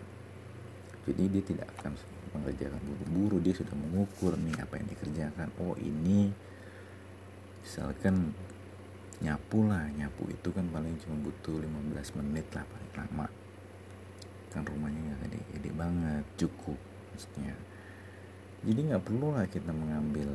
jadi 1.04 1.24
dia 1.28 1.44
tidak 1.44 1.68
akan 1.80 2.00
mengerjakan 2.34 2.82
buru-buru 2.82 3.38
dia 3.44 3.54
sudah 3.54 3.76
mengukur 3.76 4.40
nih 4.40 4.56
apa 4.64 4.80
yang 4.80 4.88
dikerjakan. 4.88 5.48
Oh 5.60 5.76
ini 5.76 6.32
misalkan 7.60 8.32
nyapu 9.20 9.68
lah. 9.68 9.86
Nyapu 9.94 10.32
itu 10.32 10.50
kan 10.56 10.66
paling 10.72 10.96
cuma 11.04 11.16
butuh 11.20 11.60
15 11.60 12.20
menit 12.24 12.48
lah 12.56 12.64
paling 12.64 12.92
lama. 12.96 13.28
Kan 14.50 14.64
rumahnya 14.64 15.00
nggak 15.12 15.20
gede 15.28 15.40
gede 15.60 15.72
banget 15.76 16.24
cukup 16.40 16.80
maksudnya. 17.12 17.56
Jadi 18.64 18.80
nggak 18.88 19.04
perlu 19.04 19.28
lah 19.36 19.46
kita 19.52 19.76
mengambil 19.76 20.32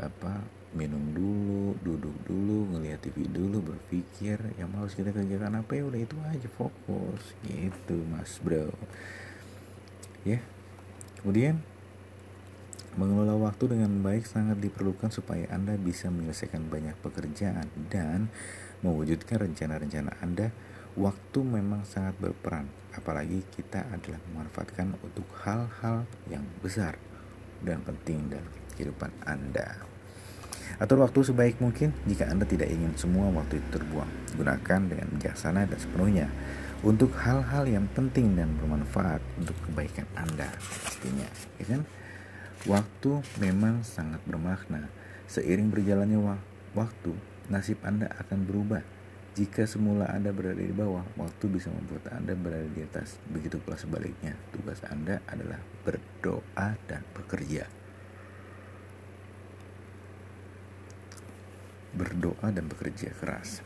apa 0.00 0.42
minum 0.70 1.02
dulu 1.10 1.74
duduk 1.82 2.14
dulu 2.26 2.74
ngeliat 2.74 2.98
TV 2.98 3.30
dulu 3.30 3.62
berpikir. 3.62 4.42
Yang 4.58 4.70
harus 4.74 4.92
kita 4.98 5.14
kerjakan 5.14 5.62
apa 5.62 5.70
ya? 5.78 5.86
Udah 5.86 6.00
itu 6.02 6.18
aja 6.26 6.48
fokus. 6.50 7.22
Gitu 7.46 7.96
mas 8.10 8.42
bro 8.42 8.74
ya. 10.24 10.40
Kemudian 11.20 11.60
mengelola 12.98 13.38
waktu 13.38 13.70
dengan 13.70 14.02
baik 14.02 14.26
sangat 14.26 14.58
diperlukan 14.58 15.14
supaya 15.14 15.46
anda 15.54 15.78
bisa 15.78 16.10
menyelesaikan 16.10 16.66
banyak 16.66 16.96
pekerjaan 16.98 17.70
dan 17.92 18.32
mewujudkan 18.82 19.46
rencana-rencana 19.46 20.18
anda. 20.24 20.50
Waktu 20.98 21.38
memang 21.46 21.86
sangat 21.86 22.18
berperan 22.18 22.66
apalagi 22.90 23.46
kita 23.54 23.86
adalah 23.94 24.18
memanfaatkan 24.34 24.98
untuk 25.06 25.22
hal-hal 25.46 26.02
yang 26.26 26.42
besar 26.58 26.98
dan 27.62 27.84
penting 27.86 28.26
dalam 28.26 28.50
kehidupan 28.74 29.14
anda. 29.22 29.86
Atur 30.78 31.02
waktu 31.02 31.20
sebaik 31.26 31.58
mungkin 31.58 31.90
jika 32.06 32.30
Anda 32.30 32.46
tidak 32.46 32.70
ingin 32.70 32.94
semua 32.94 33.26
waktu 33.34 33.58
itu 33.58 33.68
terbuang. 33.74 34.38
Gunakan 34.38 34.80
dengan 34.86 35.08
bijaksana 35.18 35.66
dan 35.66 35.78
sepenuhnya 35.78 36.30
untuk 36.80 37.12
hal-hal 37.12 37.68
yang 37.68 37.84
penting 37.92 38.32
dan 38.32 38.56
bermanfaat 38.56 39.20
untuk 39.36 39.52
kebaikan 39.68 40.08
Anda 40.16 40.48
pastinya 40.56 41.28
ya 41.60 41.76
kan? 41.76 41.82
Waktu 42.64 43.24
memang 43.40 43.84
sangat 43.84 44.20
bermakna. 44.24 44.88
Seiring 45.28 45.72
berjalannya 45.72 46.20
waktu 46.72 47.12
nasib 47.52 47.80
Anda 47.84 48.08
akan 48.20 48.48
berubah. 48.48 48.84
Jika 49.36 49.64
semula 49.64 50.08
Anda 50.08 50.32
berada 50.32 50.60
di 50.60 50.74
bawah 50.74 51.04
waktu 51.16 51.44
bisa 51.48 51.72
membuat 51.72 52.12
Anda 52.12 52.36
berada 52.36 52.68
di 52.68 52.84
atas. 52.84 53.16
Begitu 53.28 53.60
pula 53.60 53.76
sebaliknya 53.76 54.36
tugas 54.52 54.80
Anda 54.88 55.24
adalah 55.28 55.60
berdoa 55.84 56.76
dan 56.84 57.04
bekerja. 57.16 57.64
Berdoa 61.96 62.48
dan 62.52 62.64
bekerja 62.68 63.12
keras. 63.16 63.64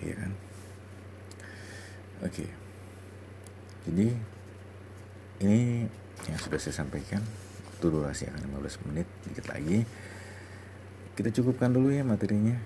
Iya 0.00 0.16
kan 0.16 0.32
Oke. 2.20 2.44
Okay. 2.44 2.50
Jadi 3.88 4.12
ini 5.40 5.88
yang 6.28 6.36
sudah 6.36 6.60
saya 6.60 6.84
sampaikan. 6.84 7.24
Waktu 7.72 7.86
durasi 7.88 8.28
akan 8.28 8.60
15 8.60 8.84
menit 8.92 9.08
dikit 9.24 9.48
lagi. 9.48 9.88
Kita 11.16 11.32
cukupkan 11.32 11.72
dulu 11.72 11.88
ya 11.88 12.04
materinya. 12.04 12.60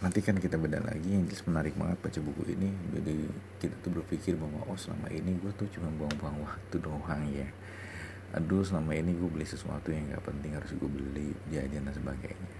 Nanti 0.00 0.24
kan 0.24 0.40
kita 0.40 0.56
beda 0.56 0.80
lagi 0.80 1.12
yang 1.12 1.28
jelas 1.28 1.44
menarik 1.44 1.76
banget 1.76 2.00
baca 2.00 2.20
buku 2.24 2.56
ini. 2.56 2.72
Jadi 2.96 3.16
kita 3.60 3.76
tuh 3.84 3.92
berpikir 4.00 4.40
bahwa 4.40 4.64
oh 4.72 4.78
selama 4.80 5.12
ini 5.12 5.36
gue 5.36 5.52
tuh 5.52 5.68
cuma 5.76 5.92
buang-buang 5.92 6.40
waktu 6.40 6.76
doang 6.80 7.28
ya. 7.28 7.48
Aduh 8.40 8.64
selama 8.64 8.96
ini 8.96 9.12
gue 9.12 9.28
beli 9.28 9.44
sesuatu 9.44 9.92
yang 9.92 10.16
gak 10.16 10.24
penting 10.24 10.56
harus 10.56 10.72
gue 10.72 10.88
beli 10.88 11.36
jajan 11.52 11.84
dan 11.84 11.92
sebagainya. 11.92 12.56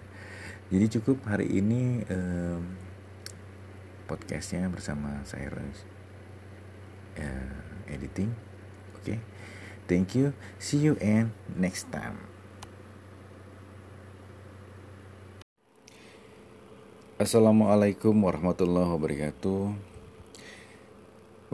Jadi 0.68 0.86
cukup 1.00 1.24
hari 1.24 1.48
ini 1.48 2.04
um, 2.12 2.62
podcastnya 4.04 4.68
bersama 4.68 5.24
saya 5.24 5.48
uh, 7.18 7.92
editing. 7.92 8.34
Okay. 9.00 9.20
Thank 9.84 10.16
you. 10.16 10.32
See 10.56 10.80
you 10.80 10.96
and 10.98 11.36
next 11.52 11.92
time. 11.92 12.34
Assalamualaikum 17.14 18.16
warahmatullahi 18.26 18.90
wabarakatuh. 18.90 19.76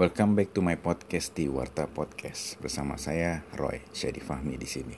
Welcome 0.01 0.33
back 0.33 0.57
to 0.57 0.65
my 0.65 0.81
podcast 0.81 1.37
di 1.37 1.51
Warta 1.53 1.85
Podcast. 1.85 2.57
Bersama 2.63 2.97
saya 2.97 3.45
Roy 3.53 3.85
Syadi 3.93 4.25
Fahmi 4.25 4.57
di 4.57 4.65
sini. 4.65 4.97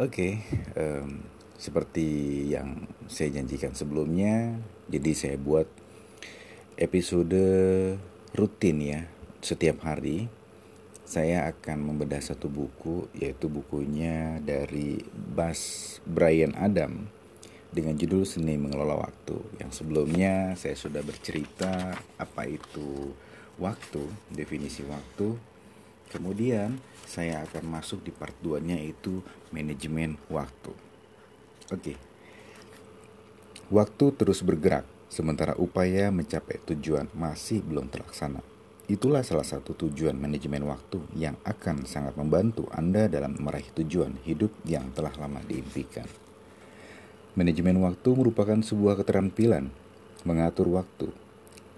Oke, 0.00 0.08
okay, 0.08 0.32
um, 0.80 1.28
seperti 1.60 2.08
yang 2.48 2.88
saya 3.04 3.36
janjikan 3.36 3.76
sebelumnya, 3.76 4.56
jadi 4.88 5.12
saya 5.12 5.36
buat 5.36 5.68
episode 6.80 7.36
rutin 8.34 8.78
ya 8.82 9.00
setiap 9.42 9.82
hari. 9.86 10.30
Saya 11.10 11.50
akan 11.50 11.90
membedah 11.90 12.22
satu 12.22 12.46
buku, 12.46 13.10
yaitu 13.18 13.50
bukunya 13.50 14.38
dari 14.38 15.02
Bas 15.10 15.98
Brian 16.06 16.54
Adam 16.54 17.10
dengan 17.74 17.98
judul 17.98 18.22
Seni 18.22 18.54
Mengelola 18.54 18.94
Waktu. 18.94 19.58
Yang 19.58 19.82
sebelumnya 19.82 20.54
saya 20.54 20.78
sudah 20.78 21.02
bercerita 21.02 21.98
apa 22.14 22.46
itu 22.46 23.10
waktu, 23.58 24.06
definisi 24.30 24.86
waktu. 24.86 25.34
Kemudian 26.14 26.78
saya 27.10 27.42
akan 27.42 27.66
masuk 27.82 28.06
di 28.06 28.14
part 28.14 28.34
2-nya 28.38 28.78
yaitu 28.78 29.18
manajemen 29.50 30.14
waktu. 30.30 30.70
Oke. 31.74 31.98
Waktu 33.70 34.04
terus 34.14 34.46
bergerak 34.46 34.86
sementara 35.10 35.58
upaya 35.58 36.08
mencapai 36.14 36.62
tujuan 36.70 37.10
masih 37.12 37.60
belum 37.66 37.90
terlaksana. 37.90 38.40
Itulah 38.90 39.22
salah 39.22 39.46
satu 39.46 39.74
tujuan 39.74 40.18
manajemen 40.18 40.66
waktu 40.66 41.02
yang 41.14 41.38
akan 41.46 41.86
sangat 41.86 42.14
membantu 42.18 42.66
Anda 42.70 43.06
dalam 43.06 43.38
meraih 43.38 43.70
tujuan 43.74 44.18
hidup 44.26 44.50
yang 44.66 44.90
telah 44.94 45.14
lama 45.18 45.42
diimpikan. 45.46 46.06
Manajemen 47.38 47.78
waktu 47.86 48.10
merupakan 48.14 48.58
sebuah 48.58 48.98
keterampilan 48.98 49.70
mengatur 50.26 50.70
waktu. 50.74 51.10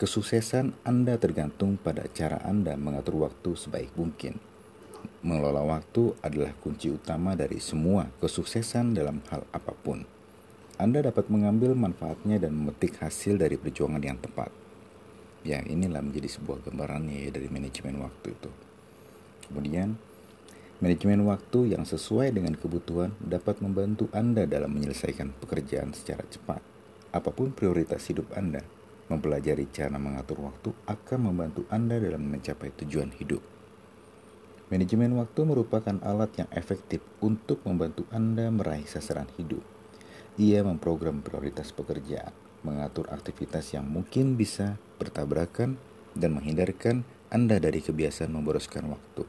Kesuksesan 0.00 0.72
Anda 0.88 1.20
tergantung 1.20 1.76
pada 1.76 2.08
cara 2.10 2.40
Anda 2.48 2.80
mengatur 2.80 3.20
waktu 3.20 3.60
sebaik 3.60 3.92
mungkin. 3.92 4.40
Mengelola 5.22 5.62
waktu 5.62 6.16
adalah 6.24 6.50
kunci 6.58 6.90
utama 6.90 7.36
dari 7.36 7.60
semua 7.62 8.10
kesuksesan 8.18 8.96
dalam 8.96 9.20
hal 9.30 9.46
apa 9.54 9.70
pun. 9.70 10.11
Anda 10.82 11.06
dapat 11.06 11.30
mengambil 11.30 11.78
manfaatnya 11.78 12.42
dan 12.42 12.58
memetik 12.58 12.98
hasil 12.98 13.38
dari 13.38 13.54
perjuangan 13.54 14.02
yang 14.02 14.18
tepat. 14.18 14.50
Ya, 15.46 15.62
inilah 15.62 16.02
menjadi 16.02 16.26
sebuah 16.26 16.66
gambarannya 16.66 17.22
ya 17.22 17.30
dari 17.30 17.46
manajemen 17.46 18.02
waktu 18.02 18.34
itu. 18.34 18.50
Kemudian, 19.46 19.94
Manajemen 20.82 21.22
waktu 21.30 21.78
yang 21.78 21.86
sesuai 21.86 22.34
dengan 22.34 22.58
kebutuhan 22.58 23.14
dapat 23.22 23.62
membantu 23.62 24.10
Anda 24.10 24.50
dalam 24.50 24.74
menyelesaikan 24.74 25.30
pekerjaan 25.38 25.94
secara 25.94 26.26
cepat. 26.26 26.58
Apa 27.14 27.30
pun 27.30 27.54
prioritas 27.54 28.02
hidup 28.10 28.26
Anda, 28.34 28.66
mempelajari 29.06 29.70
cara 29.70 29.94
mengatur 29.94 30.42
waktu 30.42 30.74
akan 30.90 31.30
membantu 31.30 31.62
Anda 31.70 32.02
dalam 32.02 32.26
mencapai 32.26 32.74
tujuan 32.82 33.14
hidup. 33.14 33.38
Manajemen 34.74 35.22
waktu 35.22 35.46
merupakan 35.46 36.02
alat 36.02 36.34
yang 36.42 36.50
efektif 36.50 36.98
untuk 37.22 37.62
membantu 37.62 38.02
Anda 38.10 38.50
meraih 38.50 38.82
sasaran 38.82 39.30
hidup. 39.38 39.62
Ia 40.40 40.64
memprogram 40.64 41.20
prioritas 41.20 41.76
pekerjaan, 41.76 42.32
mengatur 42.64 43.10
aktivitas 43.12 43.76
yang 43.76 43.84
mungkin 43.84 44.40
bisa 44.40 44.80
bertabrakan, 44.96 45.76
dan 46.12 46.36
menghindarkan 46.36 47.04
Anda 47.32 47.56
dari 47.56 47.80
kebiasaan 47.80 48.32
memboroskan 48.32 48.88
waktu. 48.92 49.24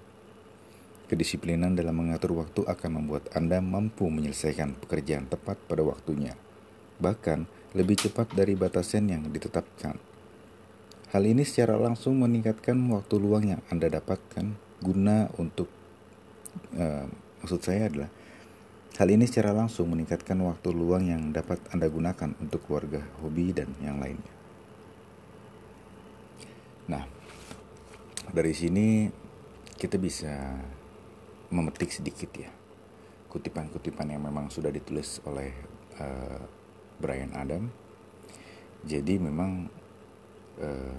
Kedisiplinan 1.08 1.76
dalam 1.76 2.00
mengatur 2.00 2.36
waktu 2.40 2.64
akan 2.64 3.04
membuat 3.04 3.32
Anda 3.36 3.60
mampu 3.60 4.08
menyelesaikan 4.08 4.80
pekerjaan 4.80 5.28
tepat 5.28 5.60
pada 5.68 5.84
waktunya, 5.84 6.36
bahkan 7.00 7.48
lebih 7.76 8.00
cepat 8.00 8.32
dari 8.32 8.56
batasan 8.56 9.12
yang 9.12 9.28
ditetapkan. 9.28 10.00
Hal 11.12 11.24
ini 11.30 11.46
secara 11.46 11.78
langsung 11.78 12.18
meningkatkan 12.18 12.80
waktu 12.90 13.16
luang 13.22 13.46
yang 13.46 13.62
Anda 13.70 13.92
dapatkan 13.92 14.56
guna 14.82 15.30
untuk 15.38 15.70
uh, 16.74 17.06
maksud 17.44 17.62
saya 17.62 17.92
adalah 17.92 18.10
hal 18.94 19.10
ini 19.10 19.26
secara 19.26 19.50
langsung 19.50 19.90
meningkatkan 19.90 20.38
waktu 20.46 20.70
luang 20.70 21.10
yang 21.10 21.34
dapat 21.34 21.58
Anda 21.74 21.90
gunakan 21.90 22.38
untuk 22.38 22.62
keluarga, 22.70 23.02
hobi 23.26 23.50
dan 23.50 23.74
yang 23.82 23.98
lainnya. 23.98 24.34
Nah, 26.86 27.04
dari 28.30 28.54
sini 28.54 29.10
kita 29.74 29.98
bisa 29.98 30.30
memetik 31.50 31.90
sedikit 31.90 32.30
ya 32.38 32.50
kutipan-kutipan 33.34 34.14
yang 34.14 34.22
memang 34.22 34.54
sudah 34.54 34.70
ditulis 34.70 35.18
oleh 35.26 35.50
uh, 35.98 36.42
Brian 37.02 37.34
Adam. 37.34 37.66
Jadi 38.86 39.18
memang 39.18 39.66
uh, 40.62 40.96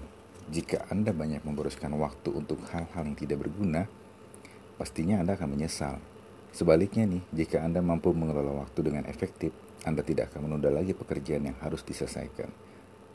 jika 0.51 0.83
Anda 0.91 1.15
banyak 1.15 1.47
memboroskan 1.47 1.95
waktu 1.95 2.35
untuk 2.35 2.59
hal-hal 2.75 3.07
yang 3.07 3.15
tidak 3.15 3.47
berguna, 3.47 3.87
pastinya 4.75 5.23
Anda 5.23 5.39
akan 5.39 5.55
menyesal. 5.55 5.95
Sebaliknya 6.55 7.03
nih, 7.03 7.19
jika 7.35 7.67
Anda 7.67 7.83
mampu 7.83 8.15
mengelola 8.15 8.63
waktu 8.63 8.79
dengan 8.87 9.03
efektif, 9.11 9.51
Anda 9.83 10.07
tidak 10.07 10.31
akan 10.31 10.47
menunda 10.47 10.71
lagi 10.71 10.95
pekerjaan 10.95 11.51
yang 11.51 11.59
harus 11.59 11.83
diselesaikan. 11.83 12.47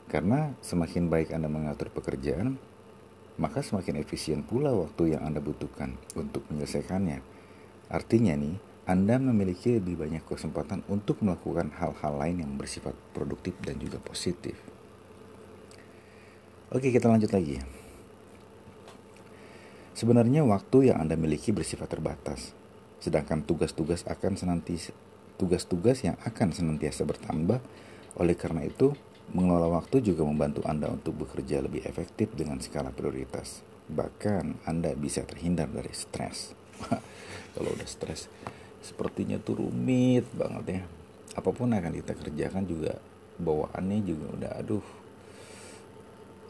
Karena 0.05 0.53
semakin 0.61 1.09
baik 1.09 1.33
Anda 1.33 1.49
mengatur 1.49 1.89
pekerjaan, 1.89 2.61
maka 3.41 3.65
semakin 3.65 3.97
efisien 3.97 4.45
pula 4.45 4.69
waktu 4.69 5.17
yang 5.17 5.25
Anda 5.25 5.41
butuhkan 5.41 5.97
untuk 6.13 6.45
menyelesaikannya. 6.53 7.25
Artinya 7.89 8.37
nih, 8.37 8.61
Anda 8.85 9.17
memiliki 9.17 9.81
lebih 9.81 9.97
banyak 9.97 10.21
kesempatan 10.21 10.85
untuk 10.85 11.25
melakukan 11.25 11.73
hal-hal 11.81 12.13
lain 12.21 12.45
yang 12.45 12.53
bersifat 12.61 12.93
produktif 13.09 13.57
dan 13.65 13.81
juga 13.81 13.97
positif. 13.97 14.53
Oke, 16.69 16.93
kita 16.93 17.09
lanjut 17.09 17.33
lagi. 17.33 17.57
Sebenarnya 19.97 20.45
waktu 20.45 20.93
yang 20.93 21.01
Anda 21.01 21.17
miliki 21.17 21.49
bersifat 21.49 21.89
terbatas, 21.89 22.60
sedangkan 23.01 23.43
tugas-tugas 23.43 24.05
akan 24.05 24.37
senantiasa 24.37 24.93
tugas-tugas 25.41 26.05
yang 26.05 26.21
akan 26.21 26.53
senantiasa 26.53 27.01
bertambah. 27.01 27.57
Oleh 28.21 28.37
karena 28.37 28.61
itu, 28.61 28.93
Mengelola 29.31 29.79
waktu 29.79 30.03
juga 30.03 30.27
membantu 30.27 30.59
Anda 30.67 30.91
untuk 30.91 31.23
bekerja 31.23 31.63
lebih 31.63 31.87
efektif 31.87 32.35
dengan 32.35 32.59
skala 32.59 32.91
prioritas. 32.91 33.63
Bahkan 33.87 34.67
Anda 34.67 34.91
bisa 34.91 35.23
terhindar 35.23 35.71
dari 35.71 35.95
stres. 35.95 36.51
Kalau 37.55 37.71
udah 37.71 37.87
stres, 37.87 38.27
sepertinya 38.83 39.39
tuh 39.39 39.63
rumit 39.63 40.27
banget 40.35 40.65
ya. 40.67 40.81
Apa 41.39 41.55
pun 41.55 41.71
akan 41.71 41.95
kita 41.95 42.11
kerjakan 42.19 42.67
juga 42.67 42.99
bawaannya 43.39 43.99
juga 44.03 44.25
udah 44.35 44.51
aduh 44.59 44.85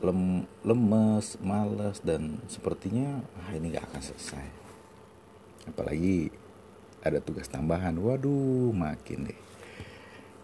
lem, 0.01 0.49
lemes, 0.65 1.37
males 1.37 2.01
dan 2.01 2.41
sepertinya 2.49 3.21
ah, 3.45 3.53
ini 3.53 3.77
gak 3.77 3.93
akan 3.93 4.01
selesai. 4.01 4.45
Apalagi 5.69 6.33
ada 7.01 7.19
tugas 7.21 7.49
tambahan, 7.49 7.97
waduh 7.97 8.71
makin 8.73 9.29
deh. 9.29 9.39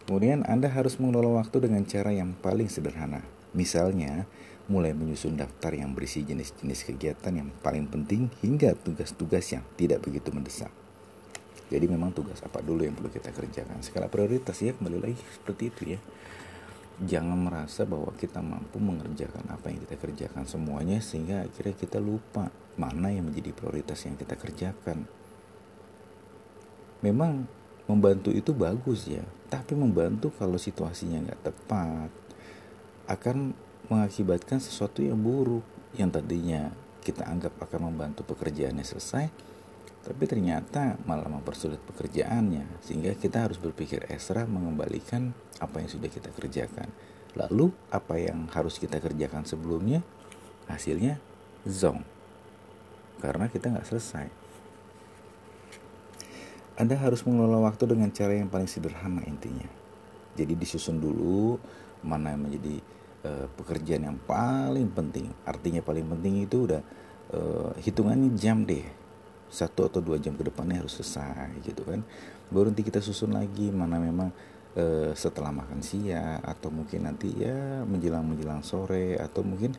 Kemudian 0.07 0.47
Anda 0.47 0.71
harus 0.71 0.97
mengelola 1.03 1.43
waktu 1.43 1.67
dengan 1.67 1.83
cara 1.83 2.15
yang 2.15 2.31
paling 2.39 2.71
sederhana. 2.71 3.27
Misalnya, 3.51 4.23
mulai 4.67 4.91
menyusun 4.91 5.39
daftar 5.39 5.71
yang 5.75 5.95
berisi 5.95 6.23
jenis-jenis 6.27 6.87
kegiatan 6.87 7.33
yang 7.35 7.49
paling 7.63 7.87
penting 7.87 8.31
hingga 8.43 8.75
tugas-tugas 8.75 9.47
yang 9.51 9.63
tidak 9.79 10.03
begitu 10.03 10.31
mendesak. 10.31 10.71
Jadi 11.67 11.83
memang 11.91 12.15
tugas 12.15 12.39
apa 12.43 12.63
dulu 12.63 12.87
yang 12.87 12.95
perlu 12.95 13.11
kita 13.11 13.35
kerjakan. 13.35 13.83
Skala 13.83 14.07
prioritas 14.07 14.55
ya 14.63 14.71
kembali 14.71 14.99
lagi 15.03 15.19
seperti 15.19 15.63
itu 15.67 15.81
ya. 15.95 15.99
Jangan 16.97 17.37
merasa 17.37 17.85
bahwa 17.85 18.09
kita 18.15 18.41
mampu 18.41 18.79
mengerjakan 18.79 19.45
apa 19.51 19.69
yang 19.69 19.83
kita 19.85 19.99
kerjakan 19.99 20.47
semuanya 20.47 21.03
sehingga 21.03 21.45
akhirnya 21.45 21.75
kita 21.75 21.99
lupa 21.99 22.49
mana 22.79 23.11
yang 23.11 23.27
menjadi 23.27 23.51
prioritas 23.51 23.99
yang 24.07 24.15
kita 24.15 24.39
kerjakan. 24.39 25.05
Memang 27.05 27.45
membantu 27.87 28.35
itu 28.35 28.51
bagus 28.51 29.07
ya 29.07 29.23
tapi 29.47 29.79
membantu 29.79 30.27
kalau 30.35 30.59
situasinya 30.59 31.23
nggak 31.23 31.41
tepat 31.47 32.11
akan 33.07 33.55
mengakibatkan 33.87 34.59
sesuatu 34.59 34.99
yang 34.99 35.15
buruk 35.15 35.63
yang 35.95 36.11
tadinya 36.11 36.67
kita 36.99 37.23
anggap 37.23 37.55
akan 37.63 37.87
membantu 37.87 38.27
pekerjaannya 38.27 38.83
selesai 38.83 39.31
tapi 40.03 40.23
ternyata 40.23 40.95
malah 41.03 41.27
mempersulit 41.27 41.83
pekerjaannya. 41.83 42.79
Sehingga 42.79 43.11
kita 43.19 43.43
harus 43.43 43.59
berpikir 43.59 44.07
ekstra 44.07 44.47
mengembalikan 44.47 45.35
apa 45.59 45.83
yang 45.83 45.91
sudah 45.91 46.07
kita 46.07 46.31
kerjakan. 46.31 46.87
Lalu 47.35 47.75
apa 47.91 48.15
yang 48.15 48.47
harus 48.55 48.79
kita 48.79 49.03
kerjakan 49.03 49.43
sebelumnya? 49.43 49.99
Hasilnya 50.71 51.19
zong 51.67 52.07
karena 53.19 53.49
kita 53.49 53.73
nggak 53.73 53.87
selesai 53.87 54.46
anda 56.77 56.93
harus 56.93 57.25
mengelola 57.25 57.65
waktu 57.65 57.89
dengan 57.89 58.13
cara 58.13 58.37
yang 58.37 58.53
paling 58.53 58.69
sederhana 58.69 59.25
intinya. 59.25 59.65
Jadi 60.37 60.53
disusun 60.53 61.01
dulu 61.01 61.57
mana 62.05 62.37
yang 62.37 62.45
menjadi 62.45 62.75
uh, 63.25 63.45
pekerjaan 63.57 64.05
yang 64.05 64.17
paling 64.29 64.85
penting. 64.93 65.33
Artinya 65.41 65.81
paling 65.81 66.05
penting 66.05 66.45
itu 66.45 66.69
udah 66.69 66.81
uh, 67.33 67.73
hitungannya 67.81 68.37
jam 68.37 68.61
deh. 68.61 68.85
Satu 69.49 69.89
atau 69.89 70.05
dua 70.05 70.21
jam 70.21 70.37
ke 70.37 70.45
depannya 70.45 70.85
harus 70.85 71.01
selesai 71.01 71.65
gitu 71.65 71.81
kan. 71.81 72.05
Baru 72.53 72.69
nanti 72.69 72.85
kita 72.85 73.01
susun 73.01 73.33
lagi 73.33 73.73
mana 73.73 73.97
memang 73.97 74.29
uh, 74.77 75.11
setelah 75.17 75.49
makan 75.49 75.81
siang 75.81 76.45
atau 76.45 76.69
mungkin 76.69 77.09
nanti 77.09 77.33
ya 77.33 77.81
menjelang 77.89 78.21
menjelang 78.21 78.61
sore 78.61 79.17
atau 79.17 79.41
mungkin 79.41 79.73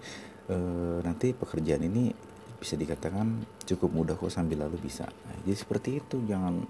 uh, 0.50 0.98
nanti 1.06 1.30
pekerjaan 1.30 1.86
ini 1.86 2.10
bisa 2.58 2.74
dikatakan 2.74 3.46
cukup 3.62 3.90
mudah 3.94 4.14
kok 4.18 4.34
sambil 4.34 4.66
lalu 4.66 4.82
bisa 4.82 5.06
nah, 5.06 5.36
jadi 5.46 5.54
seperti 5.54 6.02
itu 6.02 6.18
jangan 6.26 6.66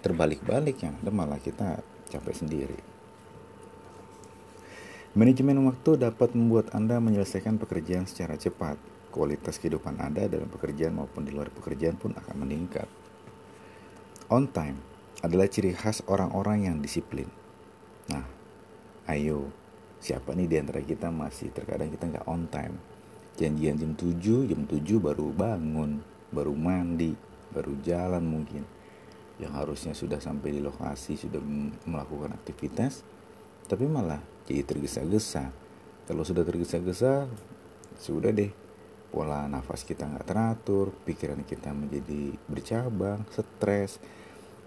terbalik-balik 0.00 0.76
ya 0.80 0.92
dan 1.00 1.12
malah 1.12 1.38
kita 1.40 1.80
capek 2.10 2.34
sendiri. 2.34 2.80
Manajemen 5.10 5.58
waktu 5.66 5.98
dapat 5.98 6.38
membuat 6.38 6.70
anda 6.70 7.02
menyelesaikan 7.02 7.58
pekerjaan 7.58 8.06
secara 8.06 8.38
cepat. 8.38 8.78
Kualitas 9.10 9.58
kehidupan 9.58 9.98
anda 9.98 10.30
dalam 10.30 10.46
pekerjaan 10.46 10.94
maupun 10.94 11.26
di 11.26 11.34
luar 11.34 11.50
pekerjaan 11.50 11.98
pun 11.98 12.14
akan 12.14 12.36
meningkat. 12.46 12.86
On 14.30 14.46
time 14.46 14.78
adalah 15.26 15.50
ciri 15.50 15.74
khas 15.74 16.06
orang-orang 16.06 16.70
yang 16.70 16.76
disiplin. 16.78 17.26
Nah 18.06 18.22
ayo 19.10 19.50
siapa 19.98 20.30
nih 20.38 20.46
di 20.46 20.56
antara 20.62 20.78
kita 20.78 21.10
masih 21.10 21.50
terkadang 21.50 21.90
kita 21.90 22.06
nggak 22.06 22.26
on 22.30 22.46
time? 22.46 22.78
Janjian 23.34 23.82
jam 23.82 23.92
7 23.98 24.46
jam 24.46 24.62
7 24.62 24.78
baru 25.02 25.34
bangun 25.34 26.06
baru 26.30 26.54
mandi 26.54 27.18
baru 27.50 27.74
jalan 27.82 28.22
mungkin 28.22 28.62
yang 29.40 29.56
harusnya 29.56 29.96
sudah 29.96 30.20
sampai 30.20 30.52
di 30.52 30.60
lokasi 30.60 31.16
sudah 31.16 31.40
melakukan 31.88 32.36
aktivitas 32.36 33.02
tapi 33.64 33.88
malah 33.88 34.20
jadi 34.44 34.66
tergesa-gesa. 34.66 35.48
Kalau 36.04 36.26
sudah 36.26 36.44
tergesa-gesa 36.44 37.30
sudah 37.96 38.30
deh 38.34 38.50
pola 39.10 39.46
nafas 39.50 39.82
kita 39.82 40.06
nggak 40.06 40.26
teratur 40.26 40.94
pikiran 41.02 41.42
kita 41.42 41.74
menjadi 41.74 42.34
bercabang 42.46 43.26
stres 43.30 43.98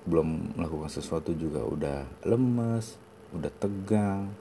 belum 0.04 0.60
melakukan 0.60 0.92
sesuatu 0.92 1.32
juga 1.32 1.64
udah 1.64 2.28
lemes 2.28 3.00
udah 3.34 3.52
tegang. 3.60 4.32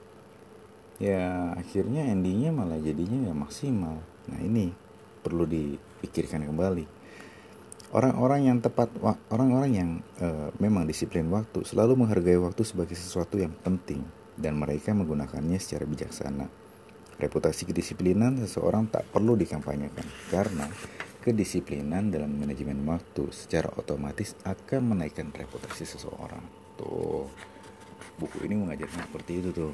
Ya 1.01 1.51
akhirnya 1.57 2.07
endingnya 2.07 2.55
malah 2.55 2.79
jadinya 2.79 3.29
nggak 3.29 3.39
maksimal. 3.49 3.99
Nah 4.29 4.39
ini 4.39 4.71
perlu 5.19 5.43
dipikirkan 5.43 6.45
kembali. 6.47 7.02
Orang-orang 7.93 8.49
yang 8.49 8.57
tepat, 8.57 8.89
orang-orang 9.29 9.71
yang 9.71 9.89
e, 10.17 10.49
memang 10.57 10.89
disiplin 10.89 11.29
waktu 11.29 11.61
selalu 11.61 11.93
menghargai 11.93 12.41
waktu 12.41 12.65
sebagai 12.65 12.97
sesuatu 12.97 13.37
yang 13.37 13.53
penting 13.61 14.01
dan 14.33 14.57
mereka 14.57 14.97
menggunakannya 14.97 15.61
secara 15.61 15.85
bijaksana. 15.85 16.49
Reputasi 17.21 17.69
kedisiplinan 17.69 18.41
seseorang 18.41 18.89
tak 18.89 19.05
perlu 19.13 19.37
dikampanyekan 19.37 20.09
karena 20.33 20.65
kedisiplinan 21.21 22.09
dalam 22.09 22.33
manajemen 22.33 22.81
waktu 22.89 23.29
secara 23.29 23.69
otomatis 23.77 24.33
akan 24.41 24.97
menaikkan 24.97 25.29
reputasi 25.29 25.85
seseorang. 25.85 26.41
Tuh, 26.73 27.29
buku 28.17 28.41
ini 28.49 28.57
mengajarkan 28.57 29.05
seperti 29.05 29.31
itu 29.37 29.49
tuh 29.53 29.73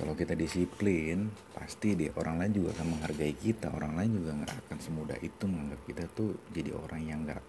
kalau 0.00 0.16
kita 0.16 0.32
disiplin 0.32 1.28
pasti 1.62 1.94
deh 1.94 2.10
orang 2.18 2.42
lain 2.42 2.52
juga 2.58 2.74
akan 2.74 2.98
menghargai 2.98 3.38
kita. 3.38 3.70
Orang 3.70 3.94
lain 3.94 4.18
juga 4.18 4.34
nggak 4.34 4.54
akan 4.66 4.78
semudah 4.82 5.18
itu 5.22 5.44
menganggap 5.46 5.80
kita 5.86 6.04
tuh 6.10 6.34
jadi 6.50 6.74
orang 6.74 7.02
yang 7.06 7.22
nggak 7.22 7.42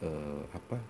uh, 0.00 0.48
apa 0.48 0.80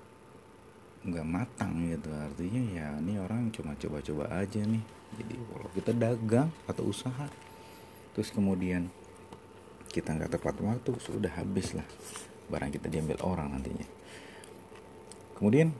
nggak 1.02 1.26
matang 1.26 1.82
gitu. 1.82 2.14
Artinya 2.14 2.62
ya 2.70 2.86
ini 3.02 3.18
orang 3.18 3.50
cuma 3.50 3.74
coba-coba 3.74 4.30
aja 4.38 4.62
nih. 4.62 4.84
Jadi 5.18 5.34
kalau 5.34 5.68
kita 5.74 5.90
dagang 5.98 6.48
atau 6.70 6.86
usaha 6.86 7.26
terus 8.14 8.30
kemudian 8.30 8.86
kita 9.90 10.14
nggak 10.14 10.38
tepat 10.38 10.54
waktu 10.62 10.90
sudah 11.02 11.34
habis 11.34 11.74
lah. 11.74 11.86
Barang 12.46 12.70
kita 12.70 12.86
diambil 12.86 13.18
orang 13.26 13.50
nantinya. 13.50 13.88
Kemudian 15.34 15.74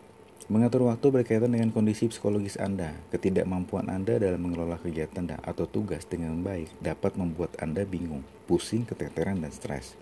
Mengatur 0.45 0.93
waktu 0.93 1.09
berkaitan 1.09 1.57
dengan 1.57 1.73
kondisi 1.73 2.05
psikologis 2.05 2.61
Anda. 2.61 2.93
Ketidakmampuan 3.09 3.89
Anda 3.89 4.21
dalam 4.21 4.45
mengelola 4.45 4.77
kegiatan 4.77 5.25
atau 5.41 5.65
tugas 5.65 6.05
dengan 6.05 6.37
baik 6.45 6.69
dapat 6.85 7.17
membuat 7.17 7.57
Anda 7.65 7.89
bingung, 7.89 8.21
pusing, 8.45 8.85
keteteran, 8.85 9.41
dan 9.41 9.49
stres. 9.57 9.97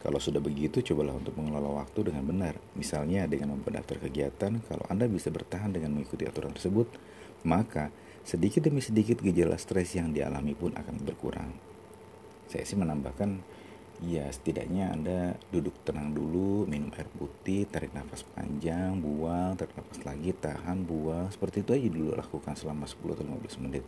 Kalau 0.00 0.16
sudah 0.16 0.40
begitu, 0.40 0.80
cobalah 0.80 1.12
untuk 1.12 1.36
mengelola 1.36 1.84
waktu 1.84 2.08
dengan 2.08 2.24
benar. 2.24 2.56
Misalnya 2.72 3.28
dengan 3.28 3.60
mendaftar 3.60 4.00
kegiatan, 4.00 4.64
kalau 4.64 4.84
Anda 4.88 5.04
bisa 5.12 5.28
bertahan 5.28 5.76
dengan 5.76 5.92
mengikuti 5.92 6.24
aturan 6.24 6.56
tersebut, 6.56 6.88
maka 7.44 7.92
sedikit 8.24 8.64
demi 8.64 8.80
sedikit 8.80 9.20
gejala 9.20 9.60
stres 9.60 9.92
yang 9.92 10.16
dialami 10.16 10.56
pun 10.56 10.72
akan 10.72 11.04
berkurang. 11.04 11.52
Saya 12.48 12.64
sih 12.64 12.80
menambahkan 12.80 13.44
ya 14.00 14.24
setidaknya 14.32 14.96
Anda 14.96 15.18
duduk 15.52 15.84
tenang 15.84 16.16
dulu, 16.16 16.64
minum 16.64 16.88
air 16.96 17.08
putih, 17.12 17.68
tarik 17.68 17.92
nafas 17.92 18.24
panjang, 18.24 18.96
buang, 18.96 19.60
tarik 19.60 19.76
nafas 19.76 20.00
lagi, 20.08 20.32
tahan, 20.32 20.88
buang. 20.88 21.28
Seperti 21.28 21.60
itu 21.60 21.70
aja 21.76 21.88
dulu 21.92 22.10
lakukan 22.16 22.54
selama 22.56 22.88
10 22.88 22.96
atau 23.12 23.24
15 23.28 23.64
menit. 23.68 23.84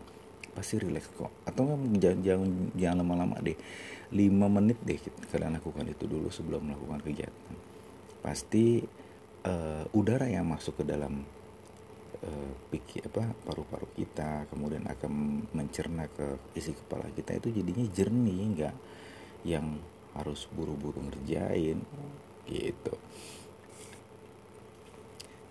Pasti 0.53 0.77
rileks 0.77 1.09
kok. 1.17 1.33
Atau 1.49 1.65
jangan, 1.97 2.21
jangan, 2.21 2.51
jangan 2.77 2.97
lama-lama 3.01 3.37
deh. 3.41 3.57
5 4.13 4.29
menit 4.53 4.79
deh 4.85 5.01
kalian 5.33 5.57
lakukan 5.57 5.89
itu 5.89 6.05
dulu 6.05 6.29
sebelum 6.29 6.69
melakukan 6.69 7.01
kegiatan. 7.01 7.57
Pasti 8.21 8.85
uh, 9.49 9.85
udara 9.97 10.29
yang 10.29 10.45
masuk 10.45 10.81
ke 10.81 10.85
dalam 10.85 11.25
uh, 12.21 12.53
pikir 12.69 13.09
apa 13.09 13.33
paru-paru 13.49 13.89
kita 13.97 14.47
kemudian 14.53 14.85
akan 14.87 15.43
mencerna 15.57 16.07
ke 16.13 16.37
isi 16.53 16.77
kepala 16.77 17.09
kita 17.17 17.41
itu 17.41 17.49
jadinya 17.63 17.87
jernih 17.91 18.41
enggak 18.45 18.77
yang 19.43 19.81
harus 20.17 20.49
buru-buru 20.53 21.01
ngerjain 21.01 21.81
gitu 22.49 22.95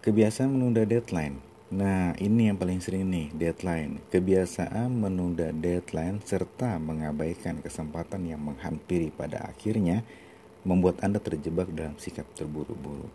kebiasaan 0.01 0.51
menunda 0.53 0.85
deadline 0.85 1.51
Nah, 1.71 2.11
ini 2.19 2.51
yang 2.51 2.59
paling 2.59 2.83
sering 2.83 3.07
nih, 3.07 3.31
deadline. 3.31 4.03
Kebiasaan 4.11 4.91
menunda 4.91 5.55
deadline 5.55 6.19
serta 6.19 6.75
mengabaikan 6.83 7.63
kesempatan 7.63 8.27
yang 8.27 8.43
menghampiri 8.43 9.07
pada 9.07 9.47
akhirnya 9.47 10.03
membuat 10.67 10.99
Anda 10.99 11.23
terjebak 11.23 11.71
dalam 11.71 11.95
sikap 11.95 12.27
terburu-buru. 12.35 13.07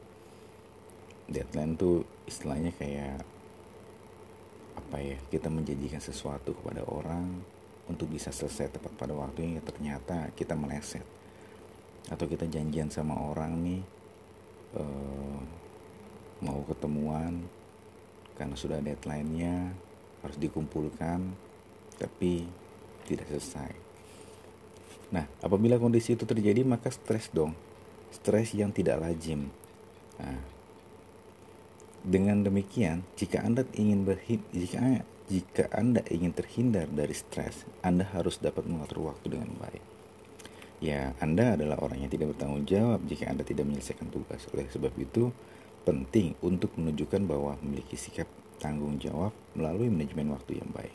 Deadline 1.28 1.76
tuh 1.76 2.08
istilahnya 2.24 2.72
kayak 2.80 3.20
apa 4.72 5.04
ya? 5.04 5.20
Kita 5.28 5.52
menjanjikan 5.52 6.00
sesuatu 6.00 6.56
kepada 6.56 6.80
orang 6.88 7.44
untuk 7.92 8.08
bisa 8.08 8.32
selesai 8.32 8.72
tepat 8.72 8.96
pada 8.96 9.12
waktunya 9.12 9.60
ternyata 9.60 10.32
kita 10.32 10.56
meleset 10.56 11.04
atau 12.06 12.26
kita 12.30 12.46
janjian 12.46 12.86
sama 12.90 13.18
orang 13.18 13.52
nih 13.62 13.82
uh, 14.78 15.40
mau 16.44 16.60
ketemuan 16.68 17.42
karena 18.36 18.54
sudah 18.54 18.78
deadline-nya 18.84 19.72
harus 20.20 20.36
dikumpulkan 20.36 21.32
tapi 21.96 22.44
tidak 23.08 23.26
selesai. 23.32 23.72
Nah, 25.14 25.24
apabila 25.40 25.78
kondisi 25.78 26.18
itu 26.18 26.26
terjadi 26.26 26.66
maka 26.66 26.92
stres 26.92 27.30
dong. 27.32 27.54
Stres 28.10 28.52
yang 28.52 28.74
tidak 28.74 29.00
lazim. 29.00 29.48
Nah, 30.18 30.40
dengan 32.02 32.42
demikian, 32.42 33.06
jika 33.16 33.42
Anda 33.42 33.64
ingin 33.74 34.04
berhid, 34.04 34.42
jika 34.50 35.02
jika 35.26 35.66
Anda 35.74 36.06
ingin 36.06 36.30
terhindar 36.30 36.86
dari 36.86 37.14
stres, 37.14 37.66
Anda 37.82 38.06
harus 38.14 38.38
dapat 38.38 38.66
mengatur 38.66 39.10
waktu 39.10 39.26
dengan 39.34 39.50
baik. 39.58 39.95
Ya, 40.76 41.16
Anda 41.24 41.56
adalah 41.56 41.80
orang 41.80 42.04
yang 42.04 42.12
tidak 42.12 42.36
bertanggung 42.36 42.68
jawab 42.68 43.00
jika 43.08 43.32
Anda 43.32 43.48
tidak 43.48 43.64
menyelesaikan 43.64 44.12
tugas. 44.12 44.44
Oleh 44.52 44.68
sebab 44.68 44.92
itu, 45.00 45.32
penting 45.88 46.36
untuk 46.44 46.76
menunjukkan 46.76 47.24
bahwa 47.24 47.56
memiliki 47.64 47.96
sikap 47.96 48.28
tanggung 48.60 49.00
jawab 49.00 49.32
melalui 49.56 49.88
manajemen 49.88 50.36
waktu 50.36 50.60
yang 50.60 50.68
baik. 50.76 50.92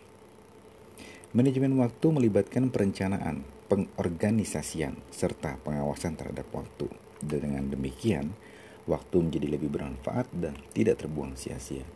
Manajemen 1.32 1.80
waktu 1.80 2.08
melibatkan 2.12 2.70
perencanaan, 2.70 3.48
pengorganisasian, 3.72 5.00
serta 5.10 5.58
pengawasan 5.63 6.20
terhadap 6.20 6.46
waktu. 6.52 6.91
Dengan 7.24 7.72
demikian, 7.72 8.36
waktu 8.84 9.17
menjadi 9.17 9.48
lebih 9.56 9.72
bermanfaat 9.72 10.28
dan 10.36 10.60
tidak 10.76 11.00
terbuang 11.02 11.39
sia-sia. 11.39 11.88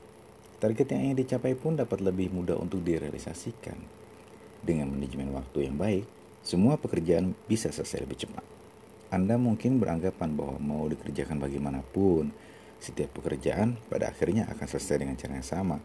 Target 0.63 0.95
yang 0.95 1.12
ingin 1.12 1.28
dicapai 1.28 1.54
pun 1.60 1.76
dapat 1.76 2.00
lebih 2.00 2.32
mudah 2.32 2.56
untuk 2.56 2.80
direalisasikan. 2.80 3.76
Dengan 4.63 4.95
manajemen 4.95 5.36
waktu 5.36 5.67
yang 5.67 5.76
baik, 5.76 6.08
semua 6.45 6.77
pekerjaan 6.77 7.34
bisa 7.49 7.73
selesai 7.73 8.05
lebih 8.05 8.21
cepat. 8.21 8.45
Anda 9.10 9.34
mungkin 9.41 9.81
beranggapan 9.81 10.38
bahwa 10.38 10.62
mau 10.62 10.86
dikerjakan 10.86 11.41
bagaimanapun, 11.41 12.29
setiap 12.77 13.17
pekerjaan 13.17 13.81
pada 13.89 14.13
akhirnya 14.13 14.45
akan 14.53 14.67
selesai 14.69 15.01
dengan 15.01 15.17
cara 15.17 15.41
yang 15.41 15.47
sama. 15.47 15.77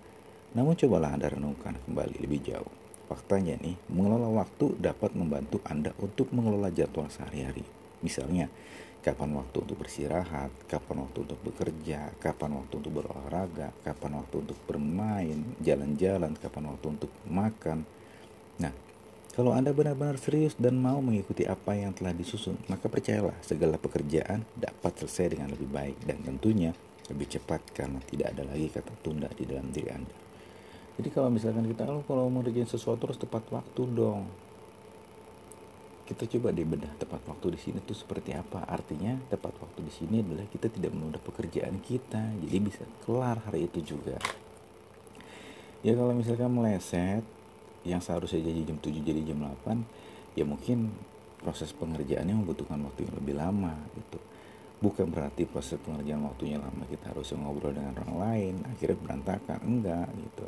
Namun 0.53 0.77
cobalah 0.77 1.16
Anda 1.16 1.33
renungkan 1.33 1.81
kembali 1.88 2.20
lebih 2.20 2.44
jauh. 2.44 2.73
Faktanya 3.09 3.57
nih, 3.59 3.75
mengelola 3.88 4.29
waktu 4.44 4.77
dapat 4.77 5.16
membantu 5.16 5.64
Anda 5.64 5.96
untuk 5.96 6.29
mengelola 6.37 6.68
jadwal 6.68 7.09
sehari-hari. 7.09 7.64
Misalnya, 8.05 8.53
kapan 9.01 9.33
waktu 9.40 9.64
untuk 9.64 9.81
beristirahat, 9.81 10.53
kapan 10.68 11.09
waktu 11.09 11.25
untuk 11.25 11.40
bekerja, 11.40 12.12
kapan 12.20 12.61
waktu 12.61 12.75
untuk 12.85 12.92
berolahraga, 13.01 13.73
kapan 13.81 14.20
waktu 14.20 14.37
untuk 14.44 14.59
bermain, 14.68 15.57
jalan-jalan, 15.64 16.37
kapan 16.37 16.64
waktu 16.68 16.87
untuk 17.01 17.11
makan. 17.25 17.88
Kalau 19.31 19.55
Anda 19.55 19.71
benar-benar 19.71 20.19
serius 20.19 20.59
dan 20.59 20.75
mau 20.83 20.99
mengikuti 20.99 21.47
apa 21.47 21.79
yang 21.79 21.95
telah 21.95 22.11
disusun, 22.11 22.59
maka 22.66 22.90
percayalah 22.90 23.38
segala 23.47 23.79
pekerjaan 23.79 24.43
dapat 24.59 24.99
selesai 24.99 25.38
dengan 25.38 25.55
lebih 25.55 25.71
baik 25.71 26.03
dan 26.03 26.19
tentunya 26.27 26.75
lebih 27.07 27.38
cepat 27.38 27.62
karena 27.71 28.03
tidak 28.11 28.35
ada 28.35 28.43
lagi 28.47 28.66
kata 28.71 28.90
tunda 29.03 29.31
di 29.35 29.47
dalam 29.47 29.71
diri 29.75 29.90
Anda. 29.90 30.16
jadi 30.95 31.09
kalau 31.11 31.31
misalkan 31.31 31.66
kita 31.66 31.87
oh, 31.90 32.07
kalau 32.07 32.31
mau 32.31 32.43
ngerjain 32.43 32.71
sesuatu 32.71 33.11
harus 33.11 33.19
tepat 33.19 33.47
waktu 33.51 33.83
dong. 33.90 34.27
Kita 36.11 36.27
coba 36.27 36.51
deh 36.51 36.66
bedah 36.66 36.90
tepat 36.99 37.23
waktu 37.31 37.55
di 37.55 37.59
sini 37.62 37.79
tuh 37.87 37.95
seperti 37.95 38.35
apa. 38.35 38.66
Artinya 38.66 39.14
tepat 39.31 39.55
waktu 39.62 39.87
di 39.87 39.95
sini 39.95 40.19
adalah 40.19 40.43
kita 40.51 40.66
tidak 40.66 40.90
menunda 40.90 41.23
pekerjaan 41.23 41.79
kita. 41.79 42.35
Jadi 42.35 42.57
bisa 42.59 42.83
kelar 43.07 43.38
hari 43.47 43.71
itu 43.71 43.95
juga. 43.95 44.19
Ya 45.87 45.95
kalau 45.95 46.11
misalkan 46.11 46.51
meleset 46.51 47.23
yang 47.85 48.01
seharusnya 48.05 48.45
jadi 48.45 48.61
jam 48.73 48.79
7 48.79 48.93
jadi 49.01 49.21
jam 49.25 49.38
8 49.40 50.37
ya 50.37 50.45
mungkin 50.45 50.93
proses 51.40 51.73
pengerjaannya 51.73 52.37
membutuhkan 52.37 52.77
waktu 52.85 53.09
yang 53.09 53.14
lebih 53.16 53.35
lama 53.40 53.73
gitu. 53.97 54.19
Bukan 54.81 55.12
berarti 55.12 55.45
proses 55.45 55.77
pengerjaan 55.81 56.25
waktunya 56.25 56.57
lama 56.57 56.85
kita 56.88 57.12
harus 57.12 57.33
ngobrol 57.37 57.73
dengan 57.73 57.97
orang 58.01 58.16
lain 58.16 58.55
akhirnya 58.64 58.97
berantakan. 59.01 59.59
Enggak 59.64 60.09
gitu. 60.16 60.47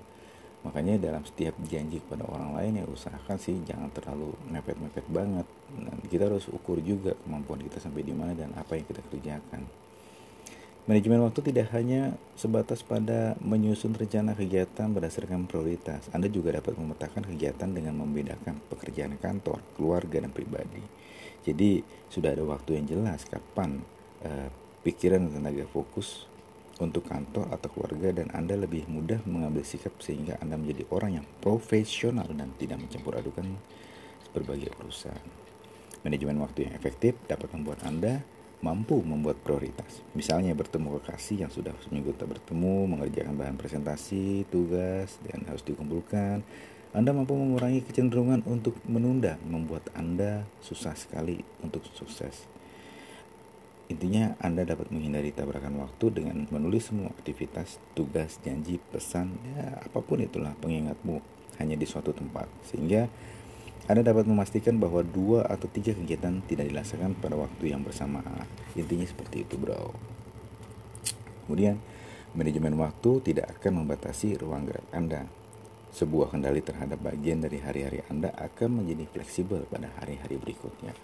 Makanya 0.63 0.95
dalam 1.01 1.27
setiap 1.27 1.59
janji 1.67 1.99
kepada 1.99 2.23
orang 2.29 2.55
lain 2.55 2.81
ya 2.81 2.85
usahakan 2.87 3.37
sih 3.41 3.61
jangan 3.67 3.91
terlalu 3.93 4.33
mepet-mepet 4.53 5.05
banget. 5.09 5.49
Dan 5.73 5.97
kita 6.09 6.29
harus 6.29 6.49
ukur 6.49 6.81
juga 6.81 7.17
kemampuan 7.25 7.61
kita 7.65 7.81
sampai 7.81 8.05
di 8.05 8.15
mana 8.15 8.33
dan 8.37 8.53
apa 8.57 8.77
yang 8.77 8.87
kita 8.89 9.01
kerjakan 9.09 9.65
Manajemen 10.83 11.23
waktu 11.23 11.47
tidak 11.47 11.71
hanya 11.79 12.19
sebatas 12.35 12.83
pada 12.83 13.39
menyusun 13.39 13.95
rencana 13.95 14.35
kegiatan 14.35 14.91
berdasarkan 14.91 15.47
prioritas. 15.47 16.11
Anda 16.11 16.27
juga 16.27 16.59
dapat 16.59 16.75
memetakan 16.75 17.23
kegiatan 17.23 17.71
dengan 17.71 18.03
membedakan 18.03 18.59
pekerjaan 18.67 19.15
kantor, 19.23 19.63
keluarga, 19.79 20.19
dan 20.19 20.35
pribadi. 20.35 20.83
Jadi 21.47 21.87
sudah 22.11 22.35
ada 22.35 22.43
waktu 22.43 22.83
yang 22.83 22.91
jelas 22.91 23.23
kapan 23.31 23.79
uh, 24.27 24.51
pikiran 24.83 25.23
dan 25.31 25.39
tenaga 25.39 25.71
fokus 25.71 26.27
untuk 26.83 27.07
kantor 27.07 27.47
atau 27.55 27.71
keluarga 27.71 28.19
dan 28.19 28.35
Anda 28.35 28.59
lebih 28.59 28.91
mudah 28.91 29.23
mengambil 29.23 29.63
sikap 29.63 29.95
sehingga 30.03 30.35
Anda 30.43 30.59
menjadi 30.59 30.83
orang 30.91 31.23
yang 31.23 31.27
profesional 31.39 32.27
dan 32.35 32.59
tidak 32.59 32.83
mencampur 32.83 33.15
adukan 33.23 33.55
berbagai 34.35 34.75
urusan. 34.83 35.23
Manajemen 36.03 36.43
waktu 36.43 36.67
yang 36.67 36.75
efektif 36.75 37.15
dapat 37.31 37.55
membuat 37.55 37.87
Anda 37.87 38.27
mampu 38.63 39.03
membuat 39.03 39.43
prioritas. 39.43 40.01
Misalnya 40.15 40.55
bertemu 40.55 41.03
kekasih 41.03 41.45
yang 41.45 41.53
sudah 41.53 41.75
seminggu 41.83 42.15
tak 42.15 42.31
bertemu, 42.31 42.87
mengerjakan 42.87 43.35
bahan 43.35 43.57
presentasi, 43.59 44.47
tugas, 44.49 45.19
dan 45.27 45.43
harus 45.51 45.67
dikumpulkan. 45.67 46.47
Anda 46.95 47.11
mampu 47.11 47.35
mengurangi 47.35 47.83
kecenderungan 47.83 48.47
untuk 48.47 48.79
menunda, 48.87 49.37
membuat 49.43 49.91
Anda 49.99 50.47
susah 50.63 50.95
sekali 50.95 51.43
untuk 51.61 51.83
sukses. 51.93 52.47
Intinya, 53.91 54.39
Anda 54.39 54.63
dapat 54.63 54.89
menghindari 54.95 55.35
tabrakan 55.35 55.83
waktu 55.83 56.23
dengan 56.23 56.47
menulis 56.49 56.89
semua 56.89 57.11
aktivitas, 57.13 57.83
tugas, 57.93 58.39
janji, 58.41 58.79
pesan, 58.79 59.37
ya 59.53 59.85
apa 59.85 60.01
pun 60.01 60.23
itulah 60.23 60.55
pengingatmu 60.63 61.21
hanya 61.61 61.77
di 61.77 61.85
suatu 61.85 62.15
tempat. 62.15 62.47
Sehingga 62.71 63.11
anda 63.91 64.07
dapat 64.07 64.31
memastikan 64.31 64.79
bahwa 64.79 65.03
dua 65.03 65.43
atau 65.51 65.67
tiga 65.67 65.91
kegiatan 65.91 66.39
tidak 66.47 66.71
dilaksanakan 66.71 67.19
pada 67.19 67.35
waktu 67.35 67.75
yang 67.75 67.83
bersamaan. 67.83 68.47
Intinya 68.79 69.03
seperti 69.03 69.43
itu, 69.43 69.59
bro. 69.59 69.91
Kemudian, 71.43 71.83
manajemen 72.39 72.79
waktu 72.79 73.19
tidak 73.27 73.59
akan 73.59 73.83
membatasi 73.83 74.39
ruang 74.39 74.71
gerak 74.71 74.87
Anda. 74.95 75.27
Sebuah 75.93 76.31
kendali 76.31 76.63
terhadap 76.63 77.03
bagian 77.03 77.43
dari 77.43 77.59
hari-hari 77.59 78.07
Anda 78.07 78.31
akan 78.39 78.81
menjadi 78.81 79.05
fleksibel 79.19 79.67
pada 79.67 79.91
hari-hari 79.99 80.39
berikutnya. 80.39 80.95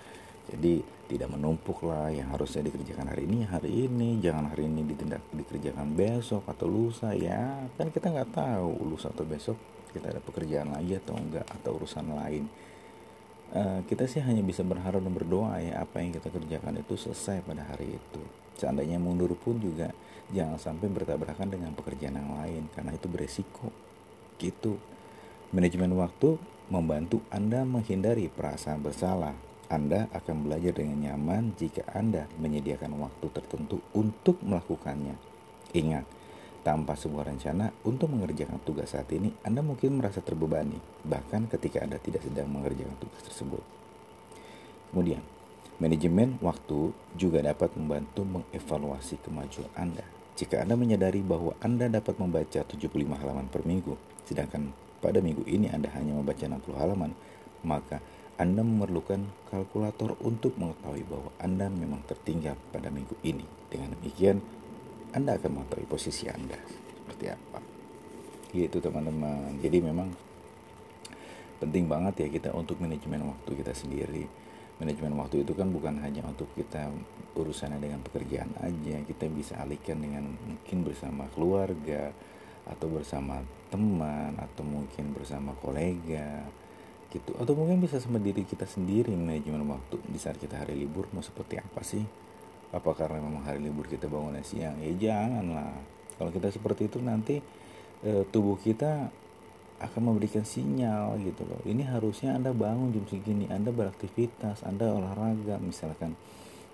Jadi 0.49 0.81
tidak 1.11 1.29
menumpuk 1.35 1.83
lah 1.85 2.09
yang 2.15 2.31
harusnya 2.33 2.65
dikerjakan 2.65 3.13
hari 3.13 3.25
ini 3.25 3.49
hari 3.49 3.89
ini 3.89 4.21
jangan 4.21 4.53
hari 4.53 4.69
ini 4.69 4.85
ditindak 4.85 5.25
dikerjakan 5.33 5.97
besok 5.97 6.45
atau 6.45 6.69
lusa 6.69 7.17
ya 7.17 7.65
kan 7.81 7.89
kita 7.89 8.13
nggak 8.13 8.37
tahu 8.37 8.77
lusa 8.85 9.09
atau 9.09 9.25
besok 9.25 9.57
kita 9.93 10.13
ada 10.13 10.21
pekerjaan 10.21 10.77
lagi 10.77 11.01
atau 11.01 11.17
enggak 11.17 11.49
atau 11.49 11.81
urusan 11.81 12.13
lain 12.13 12.45
uh, 13.55 13.81
kita 13.87 14.05
sih 14.11 14.21
hanya 14.25 14.43
bisa 14.45 14.65
berharap 14.65 15.01
dan 15.01 15.13
berdoa 15.15 15.61
ya 15.61 15.85
apa 15.85 16.03
yang 16.03 16.13
kita 16.17 16.29
kerjakan 16.29 16.81
itu 16.81 16.95
selesai 16.99 17.45
pada 17.45 17.65
hari 17.65 17.97
itu. 17.97 18.23
Seandainya 18.59 18.99
mundur 18.99 19.33
pun 19.39 19.57
juga 19.63 19.95
jangan 20.35 20.59
sampai 20.61 20.91
bertabrakan 20.91 21.49
dengan 21.49 21.73
pekerjaan 21.73 22.19
yang 22.19 22.33
lain 22.35 22.63
karena 22.75 22.93
itu 22.93 23.07
beresiko. 23.07 23.71
Gitu. 24.37 24.77
Manajemen 25.55 25.95
waktu 25.97 26.37
membantu 26.69 27.25
Anda 27.33 27.65
menghindari 27.65 28.29
perasaan 28.29 28.85
bersalah. 28.85 29.35
Anda 29.69 30.09
akan 30.17 30.49
belajar 30.49 30.81
dengan 30.81 31.05
nyaman 31.05 31.53
jika 31.61 31.85
Anda 31.93 32.25
menyediakan 32.41 32.97
waktu 33.05 33.27
tertentu 33.37 33.85
untuk 33.93 34.41
melakukannya. 34.41 35.13
Ingat, 35.77 36.09
tanpa 36.63 36.99
sebuah 36.99 37.29
rencana 37.29 37.71
untuk 37.87 38.11
mengerjakan 38.13 38.61
tugas 38.63 38.93
saat 38.93 39.09
ini, 39.15 39.35
Anda 39.47 39.65
mungkin 39.65 39.99
merasa 39.99 40.21
terbebani, 40.21 40.79
bahkan 41.07 41.47
ketika 41.47 41.83
Anda 41.83 41.97
tidak 42.03 42.27
sedang 42.27 42.51
mengerjakan 42.51 42.97
tugas 42.99 43.23
tersebut. 43.25 43.63
Kemudian, 44.91 45.23
manajemen 45.79 46.41
waktu 46.41 46.93
juga 47.15 47.45
dapat 47.45 47.75
membantu 47.79 48.25
mengevaluasi 48.25 49.21
kemajuan 49.23 49.71
Anda. 49.79 50.05
Jika 50.39 50.63
Anda 50.63 50.79
menyadari 50.79 51.23
bahwa 51.23 51.55
Anda 51.59 51.91
dapat 51.91 52.19
membaca 52.19 52.63
75 52.63 52.89
halaman 53.19 53.51
per 53.51 53.67
minggu, 53.67 53.99
sedangkan 54.29 54.71
pada 55.03 55.19
minggu 55.19 55.47
ini 55.47 55.71
Anda 55.71 55.91
hanya 55.95 56.15
membaca 56.15 56.45
60 56.47 56.75
halaman, 56.75 57.13
maka 57.67 57.99
anda 58.39 58.63
memerlukan 58.63 59.19
kalkulator 59.51 60.15
untuk 60.23 60.55
mengetahui 60.63 61.03
bahwa 61.11 61.35
Anda 61.43 61.67
memang 61.67 62.07
tertinggal 62.07 62.55
pada 62.71 62.87
minggu 62.87 63.19
ini. 63.27 63.43
Dengan 63.67 63.99
demikian, 63.99 64.39
anda 65.17 65.41
akan 65.41 65.51
mengetahui 65.61 65.89
posisi 65.89 66.29
Anda 66.29 66.59
seperti 67.09 67.33
apa. 67.33 67.61
Gitu 68.53 68.77
teman-teman. 68.77 69.57
Jadi 69.65 69.79
memang 69.81 70.09
penting 71.59 71.89
banget 71.89 72.25
ya 72.25 72.29
kita 72.29 72.49
untuk 72.53 72.77
manajemen 72.81 73.25
waktu 73.33 73.51
kita 73.57 73.73
sendiri. 73.73 74.29
Manajemen 74.79 75.19
waktu 75.19 75.43
itu 75.43 75.59
kan 75.59 75.75
bukan 75.75 75.99
hanya 76.05 76.23
untuk 76.23 76.47
kita 76.55 76.93
urusannya 77.35 77.83
dengan 77.83 77.99
pekerjaan 78.05 78.55
aja, 78.63 79.03
kita 79.03 79.27
bisa 79.27 79.59
alihkan 79.59 79.99
dengan 79.99 80.39
mungkin 80.39 80.87
bersama 80.87 81.27
keluarga 81.35 82.15
atau 82.69 82.87
bersama 82.87 83.43
teman 83.73 84.39
atau 84.39 84.63
mungkin 84.63 85.17
bersama 85.17 85.57
kolega 85.59 86.47
gitu 87.09 87.33
atau 87.41 87.57
mungkin 87.57 87.81
bisa 87.81 87.97
sama 87.97 88.21
diri 88.21 88.45
kita 88.45 88.69
sendiri 88.69 89.17
manajemen 89.17 89.65
waktu 89.73 89.97
di 90.13 90.21
saat 90.21 90.37
kita 90.37 90.61
hari 90.61 90.77
libur 90.77 91.09
mau 91.17 91.25
seperti 91.25 91.57
apa 91.57 91.81
sih 91.81 92.05
apa 92.69 92.91
karena 92.93 93.25
memang 93.25 93.49
hari 93.49 93.65
libur 93.65 93.89
kita 93.89 94.11
bangunnya 94.11 94.45
siang? 94.45 94.77
Ya 94.81 94.93
janganlah. 94.93 95.73
Kalau 96.21 96.31
kita 96.35 96.53
seperti 96.53 96.93
itu 96.93 97.01
nanti 97.01 97.41
e, 98.05 98.27
tubuh 98.29 98.61
kita 98.61 99.09
akan 99.79 100.03
memberikan 100.03 100.43
sinyal 100.43 101.17
gitu 101.23 101.47
loh. 101.47 101.63
Ini 101.65 101.87
harusnya 101.87 102.35
anda 102.35 102.51
bangun 102.51 102.91
jam 102.93 103.07
segini 103.07 103.47
anda 103.49 103.71
beraktivitas 103.73 104.67
anda 104.67 104.91
olahraga 104.91 105.57
misalkan. 105.63 106.19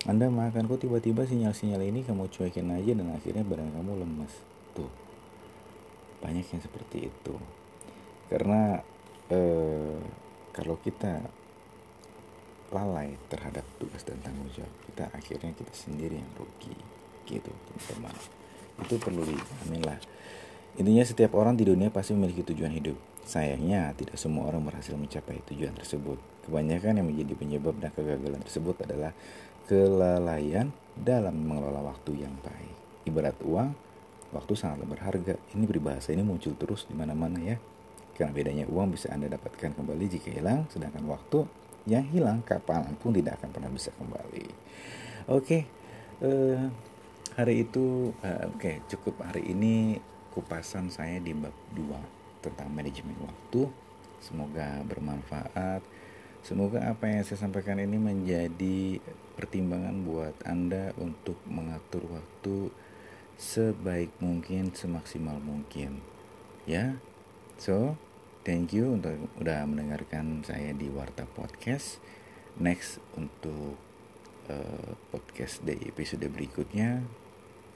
Anda 0.04 0.28
makan 0.28 0.68
kok 0.68 0.84
tiba-tiba 0.84 1.24
sinyal-sinyal 1.24 1.80
ini 1.80 2.04
kamu 2.04 2.28
cuekin 2.28 2.68
aja 2.76 2.92
dan 2.92 3.08
akhirnya 3.16 3.40
badan 3.40 3.72
kamu 3.72 4.04
lemes. 4.04 4.34
Tuh. 4.76 4.90
Banyak 6.20 6.44
yang 6.44 6.60
seperti 6.60 7.08
itu. 7.08 7.34
Karena 8.28 8.84
e, 9.32 9.40
kalau 10.52 10.76
kita 10.80 11.24
lalai 12.72 13.18
terhadap 13.28 13.64
tugas 13.76 14.02
dan 14.06 14.16
tanggung 14.24 14.48
jawab 14.54 14.72
kita 14.88 15.10
akhirnya 15.12 15.52
kita 15.52 15.72
sendiri 15.74 16.16
yang 16.20 16.30
rugi 16.38 16.74
gitu 17.28 17.50
teman-teman. 17.50 18.14
Itu 18.84 18.96
perlu 19.00 19.22
dipahami 19.24 19.80
lah. 19.84 19.98
Intinya 20.74 21.04
setiap 21.06 21.38
orang 21.38 21.54
di 21.54 21.64
dunia 21.66 21.88
pasti 21.88 22.12
memiliki 22.16 22.42
tujuan 22.42 22.74
hidup. 22.74 22.98
Sayangnya 23.24 23.94
tidak 23.96 24.18
semua 24.18 24.50
orang 24.50 24.66
berhasil 24.66 24.92
mencapai 24.98 25.40
tujuan 25.48 25.72
tersebut. 25.72 26.18
Kebanyakan 26.44 27.00
yang 27.00 27.06
menjadi 27.08 27.32
penyebab 27.38 27.78
dan 27.80 27.94
kegagalan 27.94 28.42
tersebut 28.42 28.76
adalah 28.84 29.14
kelalaian 29.64 30.74
dalam 30.92 31.32
mengelola 31.40 31.80
waktu 31.94 32.26
yang 32.26 32.34
baik. 32.44 32.76
Ibarat 33.08 33.38
uang 33.40 33.72
waktu 34.34 34.52
sangatlah 34.58 34.88
berharga. 34.90 35.40
Ini 35.56 35.64
peribahasa 35.64 36.12
ini 36.12 36.20
muncul 36.26 36.52
terus 36.58 36.84
di 36.84 36.92
mana-mana 36.92 37.40
ya. 37.40 37.56
Karena 38.14 38.34
bedanya 38.34 38.64
uang 38.68 38.94
bisa 38.94 39.10
anda 39.10 39.30
dapatkan 39.30 39.74
kembali 39.74 40.04
jika 40.06 40.30
hilang 40.30 40.66
sedangkan 40.70 41.02
waktu 41.06 41.46
yang 41.84 42.04
hilang 42.08 42.40
kapan 42.44 42.96
pun 42.96 43.12
tidak 43.12 43.40
akan 43.40 43.50
pernah 43.52 43.70
bisa 43.72 43.92
kembali. 43.96 44.46
Oke, 45.28 45.36
okay, 45.40 45.62
uh, 46.24 46.28
eh, 46.28 46.62
hari 47.36 47.64
itu 47.64 48.12
uh, 48.24 48.52
oke 48.52 48.60
okay, 48.60 48.74
cukup 48.88 49.20
hari 49.24 49.52
ini 49.52 50.00
kupasan 50.32 50.90
saya 50.90 51.22
di 51.22 51.32
bab 51.32 51.54
2 51.76 52.44
tentang 52.44 52.68
manajemen 52.72 53.16
waktu. 53.22 53.70
Semoga 54.20 54.80
bermanfaat. 54.88 55.84
Semoga 56.44 56.92
apa 56.92 57.08
yang 57.08 57.24
saya 57.24 57.40
sampaikan 57.40 57.80
ini 57.80 57.96
menjadi 57.96 59.00
pertimbangan 59.36 60.04
buat 60.04 60.36
Anda 60.44 60.92
untuk 61.00 61.40
mengatur 61.48 62.04
waktu 62.04 62.68
sebaik 63.40 64.12
mungkin, 64.20 64.72
semaksimal 64.76 65.40
mungkin. 65.40 66.04
Ya. 66.68 67.00
So, 67.56 67.96
Thank 68.44 68.76
you 68.76 69.00
untuk 69.00 69.16
udah 69.40 69.64
mendengarkan 69.64 70.44
saya 70.44 70.76
di 70.76 70.92
Warta 70.92 71.24
Podcast. 71.24 71.96
Next 72.60 73.00
untuk 73.16 73.80
uh, 74.52 74.92
podcast 75.08 75.64
di 75.64 75.72
episode 75.88 76.28
berikutnya 76.28 77.00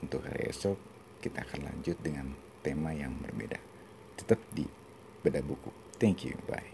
untuk 0.04 0.28
hari 0.28 0.52
esok 0.52 0.76
kita 1.24 1.40
akan 1.48 1.72
lanjut 1.72 1.96
dengan 2.04 2.37
tema 2.61 2.92
yang 2.92 3.16
berbeda. 3.16 3.57
Tetap 4.20 4.44
di 4.52 4.68
sepeda 5.18 5.40
buku. 5.40 5.72
Thank 5.96 6.28
you. 6.28 6.37
Bye. 6.44 6.68